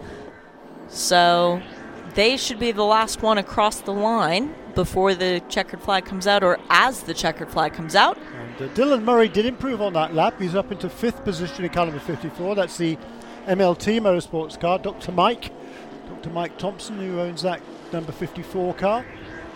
So 0.87 1.61
they 2.13 2.37
should 2.37 2.59
be 2.59 2.71
the 2.71 2.83
last 2.83 3.21
one 3.21 3.37
across 3.37 3.81
the 3.81 3.93
line 3.93 4.53
before 4.75 5.15
the 5.15 5.41
checkered 5.49 5.81
flag 5.81 6.05
comes 6.05 6.27
out, 6.27 6.43
or 6.43 6.59
as 6.69 7.03
the 7.03 7.13
checkered 7.13 7.49
flag 7.49 7.73
comes 7.73 7.95
out. 7.95 8.17
And 8.59 8.69
uh, 8.69 8.73
Dylan 8.73 9.03
Murray 9.03 9.29
did 9.29 9.45
improve 9.45 9.81
on 9.81 9.93
that 9.93 10.13
lap. 10.13 10.39
He's 10.39 10.55
up 10.55 10.71
into 10.71 10.89
fifth 10.89 11.23
position 11.23 11.63
in 11.63 11.71
car 11.71 11.85
number 11.85 11.99
54. 11.99 12.55
That's 12.55 12.77
the 12.77 12.97
MLT 13.47 13.99
Motorsports 13.99 14.59
car. 14.59 14.79
Dr. 14.79 15.11
Mike, 15.11 15.51
Dr. 16.07 16.29
Mike 16.29 16.57
Thompson, 16.57 16.97
who 16.97 17.19
owns 17.19 17.41
that 17.43 17.61
number 17.91 18.11
54 18.11 18.73
car. 18.73 19.05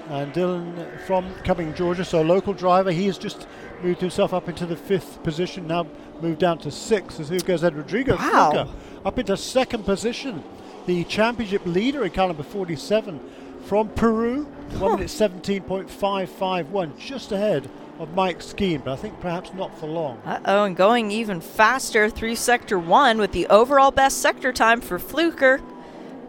And 0.09 0.33
Dylan 0.33 0.99
from 1.01 1.33
Cumming, 1.43 1.73
Georgia, 1.75 2.03
so 2.03 2.21
a 2.21 2.23
local 2.23 2.53
driver. 2.53 2.91
He 2.91 3.05
has 3.05 3.17
just 3.17 3.47
moved 3.83 4.01
himself 4.01 4.33
up 4.33 4.49
into 4.49 4.65
the 4.65 4.75
fifth 4.75 5.21
position, 5.23 5.67
now 5.67 5.85
moved 6.21 6.39
down 6.39 6.57
to 6.59 6.71
sixth. 6.71 7.19
As 7.19 7.29
who 7.29 7.39
goes 7.39 7.63
Ed 7.63 7.75
Rodrigo 7.75 8.15
Wow. 8.15 8.51
Pflucker 8.51 8.69
up 9.05 9.19
into 9.19 9.37
second 9.37 9.83
position. 9.85 10.43
The 10.87 11.03
championship 11.03 11.61
leader 11.65 12.03
in 12.03 12.11
car 12.11 12.27
number 12.27 12.41
47 12.43 13.19
from 13.65 13.89
Peru, 13.89 14.45
1 14.79 14.91
minute 14.93 15.07
17.551, 15.09 16.97
just 16.97 17.31
ahead 17.31 17.69
of 17.99 18.13
Mike 18.15 18.39
Skeen, 18.39 18.83
but 18.83 18.93
I 18.93 18.95
think 18.95 19.19
perhaps 19.19 19.53
not 19.53 19.77
for 19.77 19.85
long. 19.87 20.19
Uh 20.25 20.39
oh, 20.45 20.63
and 20.63 20.75
going 20.75 21.11
even 21.11 21.41
faster 21.41 22.09
through 22.09 22.35
Sector 22.35 22.79
1 22.79 23.17
with 23.17 23.31
the 23.33 23.45
overall 23.47 23.91
best 23.91 24.19
sector 24.21 24.51
time 24.53 24.81
for 24.81 24.97
Pflucker. 24.97 25.61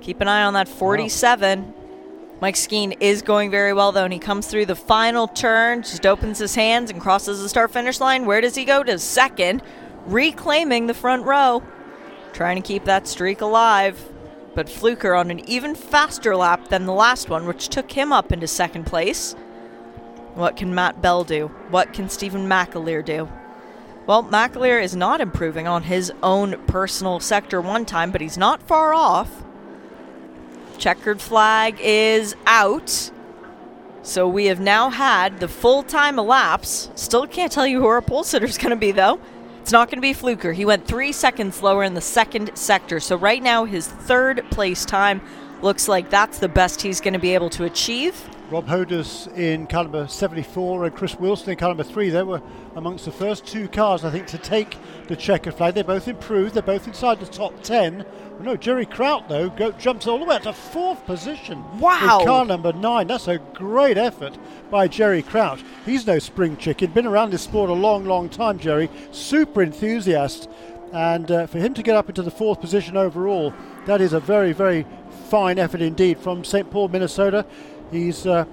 Keep 0.00 0.20
an 0.20 0.28
eye 0.28 0.42
on 0.42 0.52
that 0.54 0.68
47. 0.68 1.74
Mike 2.40 2.54
Skeen 2.54 2.96
is 3.00 3.20
going 3.20 3.50
very 3.50 3.74
well, 3.74 3.92
though, 3.92 4.04
and 4.04 4.12
he 4.14 4.18
comes 4.18 4.46
through 4.46 4.64
the 4.64 4.74
final 4.74 5.28
turn, 5.28 5.82
just 5.82 6.06
opens 6.06 6.38
his 6.38 6.54
hands 6.54 6.90
and 6.90 6.98
crosses 6.98 7.42
the 7.42 7.48
start 7.50 7.70
finish 7.70 8.00
line. 8.00 8.24
Where 8.24 8.40
does 8.40 8.54
he 8.54 8.64
go? 8.64 8.82
To 8.82 8.98
second, 8.98 9.62
reclaiming 10.06 10.86
the 10.86 10.94
front 10.94 11.26
row, 11.26 11.62
trying 12.32 12.56
to 12.56 12.66
keep 12.66 12.84
that 12.84 13.06
streak 13.06 13.42
alive. 13.42 14.02
But 14.54 14.68
Pflucker 14.68 15.18
on 15.18 15.30
an 15.30 15.48
even 15.48 15.74
faster 15.74 16.34
lap 16.34 16.68
than 16.68 16.86
the 16.86 16.94
last 16.94 17.28
one, 17.28 17.46
which 17.46 17.68
took 17.68 17.92
him 17.92 18.10
up 18.10 18.32
into 18.32 18.46
second 18.46 18.84
place. 18.84 19.34
What 20.34 20.56
can 20.56 20.74
Matt 20.74 21.02
Bell 21.02 21.24
do? 21.24 21.48
What 21.68 21.92
can 21.92 22.08
Stephen 22.08 22.48
McAleer 22.48 23.04
do? 23.04 23.28
Well, 24.06 24.24
McAleer 24.24 24.82
is 24.82 24.96
not 24.96 25.20
improving 25.20 25.68
on 25.68 25.82
his 25.82 26.10
own 26.22 26.56
personal 26.66 27.20
Sector 27.20 27.60
1 27.60 27.84
time, 27.84 28.10
but 28.10 28.22
he's 28.22 28.38
not 28.38 28.62
far 28.62 28.94
off. 28.94 29.44
Checkered 30.80 31.20
flag 31.20 31.76
is 31.78 32.34
out. 32.46 33.10
So 34.02 34.26
we 34.26 34.46
have 34.46 34.60
now 34.60 34.88
had 34.88 35.38
the 35.38 35.46
full 35.46 35.82
time 35.82 36.18
elapse. 36.18 36.90
Still 36.94 37.26
can't 37.26 37.52
tell 37.52 37.66
you 37.66 37.80
who 37.80 37.86
our 37.86 38.00
pole 38.00 38.24
sitter 38.24 38.46
is 38.46 38.56
going 38.56 38.70
to 38.70 38.76
be, 38.76 38.90
though. 38.90 39.20
It's 39.60 39.72
not 39.72 39.90
going 39.90 39.98
to 39.98 40.00
be 40.00 40.14
Pflucker. 40.14 40.54
He 40.54 40.64
went 40.64 40.86
three 40.86 41.12
seconds 41.12 41.62
lower 41.62 41.84
in 41.84 41.92
the 41.92 42.00
second 42.00 42.56
sector. 42.56 42.98
So 42.98 43.16
right 43.16 43.42
now, 43.42 43.66
his 43.66 43.86
third 43.86 44.42
place 44.50 44.86
time 44.86 45.20
looks 45.60 45.86
like 45.86 46.08
that's 46.08 46.38
the 46.38 46.48
best 46.48 46.80
he's 46.80 47.02
going 47.02 47.12
to 47.12 47.20
be 47.20 47.34
able 47.34 47.50
to 47.50 47.64
achieve. 47.64 48.16
Rob 48.50 48.66
Hoders 48.66 49.32
in 49.38 49.68
car 49.68 49.84
number 49.84 50.08
74 50.08 50.86
and 50.86 50.94
Chris 50.96 51.14
Wilson 51.14 51.50
in 51.50 51.56
car 51.56 51.68
number 51.68 51.84
3. 51.84 52.10
They 52.10 52.24
were 52.24 52.42
amongst 52.74 53.04
the 53.04 53.12
first 53.12 53.46
two 53.46 53.68
cars, 53.68 54.04
I 54.04 54.10
think, 54.10 54.26
to 54.26 54.38
take 54.38 54.76
the 55.06 55.14
checker 55.14 55.52
flag. 55.52 55.74
They 55.74 55.82
both 55.82 56.08
improved. 56.08 56.54
They're 56.54 56.62
both 56.64 56.88
inside 56.88 57.20
the 57.20 57.26
top 57.26 57.62
10. 57.62 58.04
no, 58.40 58.56
Gerry 58.56 58.86
Kraut, 58.86 59.28
though, 59.28 59.50
go, 59.50 59.70
jumps 59.72 60.08
all 60.08 60.18
the 60.18 60.24
way 60.24 60.34
up 60.34 60.42
to 60.42 60.52
fourth 60.52 61.06
position. 61.06 61.62
Wow. 61.78 62.18
In 62.20 62.26
car 62.26 62.44
number 62.44 62.72
9. 62.72 63.06
That's 63.06 63.28
a 63.28 63.38
great 63.38 63.96
effort 63.96 64.36
by 64.68 64.88
Gerry 64.88 65.22
Kraut. 65.22 65.62
He's 65.84 66.04
no 66.04 66.18
spring 66.18 66.56
chicken. 66.56 66.90
Been 66.90 67.06
around 67.06 67.30
this 67.30 67.42
sport 67.42 67.70
a 67.70 67.74
long, 67.74 68.04
long 68.04 68.28
time, 68.28 68.58
Jerry. 68.58 68.90
Super 69.12 69.62
enthusiast. 69.62 70.50
And 70.92 71.30
uh, 71.30 71.46
for 71.46 71.58
him 71.58 71.72
to 71.74 71.84
get 71.84 71.94
up 71.94 72.08
into 72.08 72.22
the 72.22 72.32
fourth 72.32 72.60
position 72.60 72.96
overall, 72.96 73.54
that 73.86 74.00
is 74.00 74.12
a 74.12 74.18
very, 74.18 74.52
very 74.52 74.84
fine 75.28 75.60
effort 75.60 75.80
indeed 75.80 76.18
from 76.18 76.44
St. 76.44 76.68
Paul, 76.68 76.88
Minnesota. 76.88 77.46
He's 77.90 78.26
uh, 78.26 78.44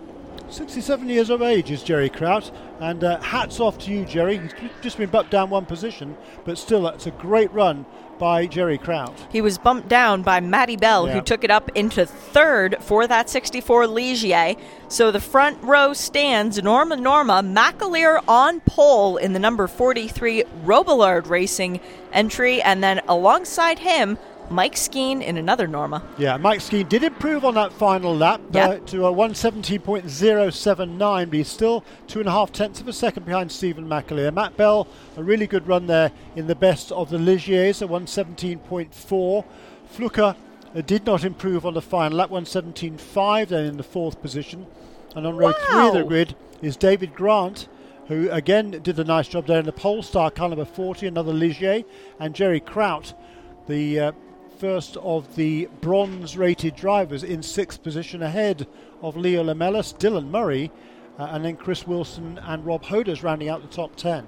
67 0.50 1.10
years 1.10 1.30
of 1.30 1.42
age, 1.42 1.72
is 1.72 1.84
Gerry 1.84 2.10
Kraut, 2.10 2.52
and 2.80 3.04
uh, 3.04 3.20
hats 3.22 3.60
off 3.60 3.78
to 3.80 3.92
you, 3.92 4.06
Jerry. 4.06 4.38
He's 4.38 4.52
just 4.82 4.98
been 4.98 5.10
bumped 5.10 5.32
down 5.32 5.50
one 5.50 5.66
position, 5.66 6.16
but 6.46 6.58
still, 6.58 6.84
that's 6.84 7.06
a 7.06 7.12
great 7.12 7.52
run 7.52 7.86
by 8.18 8.46
Gerry 8.46 8.78
Kraut. 8.78 9.14
He 9.32 9.42
was 9.42 9.58
bumped 9.58 9.90
down 9.90 10.24
by 10.24 10.40
Matty 10.40 10.76
Bell, 10.76 11.08
yeah. 11.08 11.14
who 11.14 11.22
took 11.22 11.44
it 11.44 11.52
up 11.52 11.70
into 11.76 12.06
third 12.06 12.78
for 12.80 13.08
that 13.08 13.30
64 13.30 13.86
Ligier. 13.88 14.58
So 14.88 15.12
the 15.12 15.20
front 15.20 15.62
row 15.62 15.94
stands 15.94 16.62
Norma 16.64 16.96
Norma, 16.96 17.44
McAleer 17.44 18.24
on 18.28 18.62
pole 18.62 19.18
in 19.18 19.34
the 19.34 19.40
number 19.40 19.68
43 19.68 20.44
Robillard 20.64 21.28
Racing 21.28 21.80
entry, 22.12 22.62
and 22.62 22.84
then 22.84 23.02
alongside 23.08 23.80
him, 23.80 24.18
Mike 24.50 24.76
Skeen 24.76 25.22
in 25.22 25.38
another 25.38 25.68
Norma. 25.68 26.02
Yeah, 26.18 26.38
Mike 26.38 26.60
Skeen 26.60 26.88
did 26.88 27.04
improve 27.04 27.44
on 27.44 27.56
that 27.56 27.74
final 27.74 28.16
lap 28.16 28.40
yep. 28.52 28.70
uh, 28.70 28.78
to 28.88 29.08
a 29.08 29.14
117.079, 29.14 31.26
but 31.26 31.34
he's 31.34 31.50
still 31.50 31.84
two 32.08 32.20
and 32.20 32.30
a 32.30 32.32
half 32.32 32.52
tenths 32.52 32.80
of 32.80 32.88
a 32.88 32.94
second 32.94 33.26
behind 33.26 33.52
Stephen 33.52 33.88
McAleer. 33.88 34.32
Matt 34.34 34.56
Bell, 34.56 34.88
a 35.18 35.24
really 35.24 35.48
good 35.48 35.68
run 35.68 35.88
there 35.88 36.12
in 36.36 36.48
the 36.48 36.56
best 36.56 36.94
of 36.94 37.10
the 37.10 37.18
Ligiers, 37.18 37.82
a 37.82 37.88
117.4. 37.88 39.46
Pflucker 39.94 40.36
uh, 40.76 40.82
did 40.82 41.06
not 41.06 41.24
improve 41.24 41.66
on 41.66 41.74
the 41.74 41.82
final 41.82 42.18
lap, 42.18 42.30
117.5, 42.30 43.48
then 43.50 43.66
in 43.66 43.78
the 43.78 43.84
fourth 43.84 44.22
position. 44.22 44.66
And 45.16 45.28
on 45.28 45.36
row 45.36 45.48
wow. 45.48 45.54
three 45.70 45.88
of 45.88 45.94
the 45.94 46.04
grid 46.04 46.36
is 46.62 46.78
David 46.78 47.14
Grant, 47.14 47.68
who 48.08 48.30
again 48.32 48.72
did 48.72 48.98
a 49.00 49.04
nice 49.04 49.28
job 49.28 49.48
there 49.48 49.60
in 49.60 49.66
the 49.66 49.74
Polestar 49.74 50.32
car 50.32 50.50
number 50.50 50.66
40, 50.66 51.08
another 51.08 51.34
Ligier, 51.34 51.84
and 52.20 52.34
Gerry 52.34 52.60
Kraut, 52.60 53.14
the 53.68 54.00
uh, 54.00 54.12
first 54.58 54.98
of 54.98 55.36
the 55.36 55.68
bronze 55.82 56.38
rated 56.38 56.76
drivers 56.76 57.24
in 57.24 57.44
sixth 57.44 57.84
position 57.84 58.24
ahead 58.24 58.68
of 59.02 59.16
Leo 59.16 59.44
Lamelas, 59.44 59.98
Dylan 59.98 60.30
Murray, 60.30 60.72
uh, 61.20 61.30
and 61.32 61.46
then 61.46 61.56
Chris 61.56 61.86
Wilson 61.86 62.40
and 62.44 62.66
Rob 62.66 62.84
Hoders 62.84 63.24
rounding 63.24 63.50
out 63.50 63.62
the 63.62 63.68
top 63.68 63.96
10. 63.96 64.26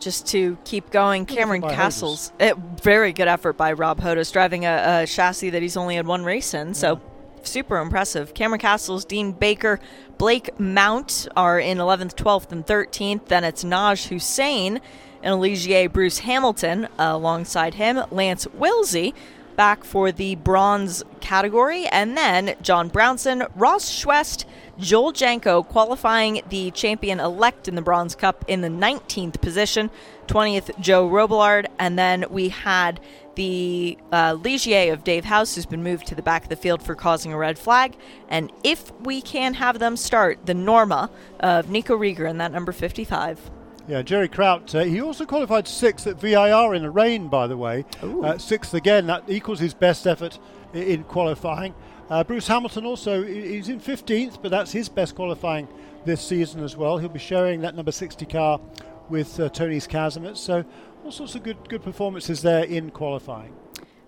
Just 0.00 0.26
to 0.28 0.56
keep 0.64 0.90
going, 0.90 1.26
Cameron 1.26 1.62
Castles, 1.62 2.32
it, 2.38 2.56
very 2.82 3.12
good 3.12 3.28
effort 3.28 3.54
by 3.56 3.72
Rob 3.72 4.00
Hoders, 4.00 4.32
driving 4.32 4.64
a, 4.64 5.02
a, 5.02 5.06
chassis 5.06 5.50
that 5.50 5.60
he's 5.60 5.76
only 5.76 5.96
had 5.96 6.06
one 6.06 6.24
race 6.24 6.54
in. 6.54 6.72
So 6.72 6.94
yeah. 6.94 7.42
super 7.42 7.78
impressive. 7.78 8.32
Cameron 8.32 8.60
Castles, 8.60 9.04
Dean 9.04 9.32
Baker, 9.32 9.80
Blake 10.16 10.58
Mount 10.60 11.26
are 11.36 11.58
in 11.58 11.78
11th, 11.78 12.14
12th, 12.14 12.52
and 12.52 12.64
13th. 12.64 13.26
Then 13.26 13.42
it's 13.42 13.64
Naj 13.64 14.06
Hussein 14.06 14.80
and 15.20 15.40
Ligier 15.40 15.92
Bruce 15.92 16.20
Hamilton 16.20 16.84
uh, 16.84 16.88
alongside 16.98 17.74
him, 17.74 18.00
Lance 18.12 18.46
Willsey 18.54 19.14
back 19.58 19.82
for 19.82 20.12
the 20.12 20.36
bronze 20.36 21.02
category. 21.20 21.86
And 21.88 22.16
then 22.16 22.54
John 22.62 22.88
Brownson, 22.88 23.44
Ross 23.56 23.90
Schwest, 23.90 24.44
Joel 24.78 25.10
Janko 25.10 25.64
qualifying 25.64 26.42
the 26.48 26.70
champion 26.70 27.18
elect 27.18 27.66
in 27.66 27.74
the 27.74 27.82
Bronze 27.82 28.14
Cup 28.14 28.44
in 28.46 28.60
the 28.60 28.68
19th 28.68 29.40
position, 29.40 29.90
20th 30.28 30.78
Joe 30.78 31.08
Robillard, 31.08 31.66
and 31.80 31.98
then 31.98 32.24
we 32.30 32.50
had 32.50 33.00
the 33.34 33.98
uh, 34.12 34.34
Ligier 34.34 34.92
of 34.92 35.02
Dave 35.02 35.24
House, 35.24 35.56
who's 35.56 35.66
been 35.66 35.82
moved 35.82 36.06
to 36.06 36.14
the 36.14 36.22
back 36.22 36.44
of 36.44 36.50
the 36.50 36.56
field 36.56 36.80
for 36.80 36.94
causing 36.94 37.32
a 37.32 37.36
red 37.36 37.58
flag. 37.58 37.96
And 38.28 38.52
if 38.62 38.92
we 39.00 39.20
can 39.20 39.54
have 39.54 39.80
them 39.80 39.96
start, 39.96 40.46
the 40.46 40.54
Norma 40.54 41.10
of 41.40 41.68
Nico 41.68 41.96
Rieger 41.98 42.30
in 42.30 42.38
that 42.38 42.52
number 42.52 42.70
55. 42.70 43.57
Yeah, 43.88 44.02
Gerry 44.02 44.28
Kraut. 44.28 44.74
Uh, 44.74 44.84
he 44.84 45.00
also 45.00 45.24
qualified 45.24 45.66
sixth 45.66 46.06
at 46.06 46.20
VIR 46.20 46.74
in 46.74 46.82
the 46.82 46.90
rain, 46.90 47.28
by 47.28 47.46
the 47.46 47.56
way. 47.56 47.86
Uh, 48.02 48.36
sixth 48.36 48.74
again. 48.74 49.06
That 49.06 49.24
equals 49.28 49.60
his 49.60 49.72
best 49.72 50.06
effort 50.06 50.38
in 50.74 51.04
qualifying. 51.04 51.74
Uh, 52.10 52.22
Bruce 52.22 52.46
Hamilton 52.46 52.84
also 52.84 53.22
he's 53.22 53.68
in 53.70 53.80
15th, 53.80 54.42
but 54.42 54.50
that's 54.50 54.72
his 54.72 54.90
best 54.90 55.14
qualifying 55.14 55.68
this 56.04 56.20
season 56.20 56.62
as 56.62 56.76
well. 56.76 56.98
He'll 56.98 57.08
be 57.08 57.18
sharing 57.18 57.62
that 57.62 57.74
number 57.74 57.92
60 57.92 58.26
car 58.26 58.60
with 59.08 59.40
uh, 59.40 59.48
Tonis 59.48 59.88
Kasemets. 59.88 60.36
So 60.36 60.64
all 61.04 61.10
sorts 61.10 61.34
of 61.34 61.42
good 61.42 61.68
good 61.70 61.82
performances 61.82 62.42
there 62.42 62.64
in 62.64 62.90
qualifying. 62.90 63.54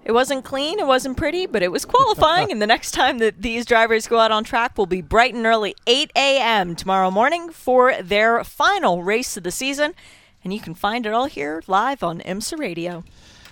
It 0.04 0.12
wasn't 0.12 0.44
clean, 0.44 0.78
it 0.78 0.86
wasn't 0.86 1.16
pretty, 1.16 1.46
but 1.46 1.62
it 1.62 1.70
was 1.70 1.84
qualifying. 1.84 2.50
and 2.50 2.60
the 2.60 2.66
next 2.66 2.92
time 2.92 3.18
that 3.18 3.42
these 3.42 3.66
drivers 3.66 4.06
go 4.06 4.18
out 4.18 4.32
on 4.32 4.44
track 4.44 4.78
will 4.78 4.86
be 4.86 5.02
bright 5.02 5.34
and 5.34 5.44
early, 5.44 5.74
8 5.86 6.10
a.m. 6.16 6.74
tomorrow 6.74 7.10
morning 7.10 7.50
for 7.50 7.94
their 8.02 8.42
final 8.42 9.02
race 9.02 9.36
of 9.36 9.42
the 9.42 9.50
season. 9.50 9.94
And 10.42 10.54
you 10.54 10.60
can 10.60 10.74
find 10.74 11.04
it 11.04 11.12
all 11.12 11.26
here 11.26 11.62
live 11.66 12.02
on 12.02 12.20
IMSA 12.20 12.58
Radio. 12.58 13.04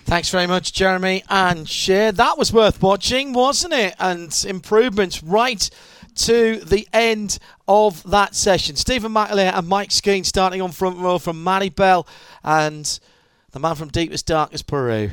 Thanks 0.05 0.31
very 0.31 0.47
much, 0.47 0.73
Jeremy 0.73 1.23
and 1.29 1.69
Shea. 1.69 2.13
That 2.13 2.39
was 2.39 2.51
worth 2.51 2.81
watching, 2.81 3.35
wasn't 3.35 3.75
it? 3.75 3.95
And 3.99 4.35
improvements 4.49 5.23
right 5.23 5.69
to 6.15 6.57
the 6.61 6.89
end 6.95 7.39
of 7.69 8.03
that 8.05 8.35
session. 8.35 8.75
Stephen 8.77 9.13
McAleer 9.13 9.53
and 9.53 9.69
Mike 9.69 9.91
Skeen 9.91 10.25
starting 10.25 10.63
on 10.63 10.73
front 10.73 10.99
row 10.99 11.19
from 11.19 11.45
Matty 11.45 11.69
Bell 11.69 12.07
and 12.43 12.99
the 13.53 13.61
man 13.61 13.75
from 13.75 13.89
deepest 13.89 14.25
darkest 14.27 14.67
Peru. 14.67 15.11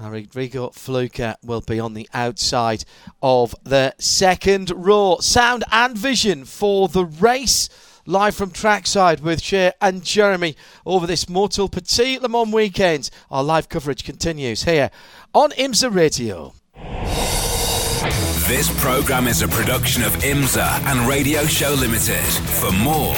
Rodrigo 0.00 0.68
Pflucker 0.68 1.36
will 1.42 1.60
be 1.60 1.80
on 1.80 1.94
the 1.94 2.08
outside 2.12 2.84
of 3.22 3.54
the 3.64 3.94
second 3.98 4.70
row. 4.74 5.18
Sound 5.20 5.64
and 5.72 5.96
vision 5.96 6.44
for 6.44 6.88
the 6.88 7.04
race. 7.04 7.68
Live 8.08 8.36
from 8.36 8.50
trackside 8.52 9.20
with 9.20 9.42
Shea 9.42 9.72
and 9.80 10.04
Jeremy 10.04 10.54
over 10.84 11.06
this 11.06 11.24
Motul 11.24 11.70
Petit 11.70 12.18
Le 12.20 12.28
Mans 12.28 12.52
weekend. 12.52 13.10
Our 13.30 13.42
live 13.42 13.68
coverage 13.68 14.04
continues 14.04 14.62
here 14.62 14.90
on 15.34 15.50
IMSA 15.52 15.92
Radio. 15.92 16.52
This 18.46 18.70
program 18.80 19.26
is 19.26 19.42
a 19.42 19.48
production 19.48 20.04
of 20.04 20.12
IMSA 20.18 20.84
and 20.86 21.08
Radio 21.08 21.46
Show 21.46 21.70
Limited. 21.70 22.22
For 22.22 22.70
more, 22.70 23.16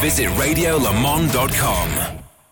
visit 0.00 0.28
radiolemans.com. 0.38 2.27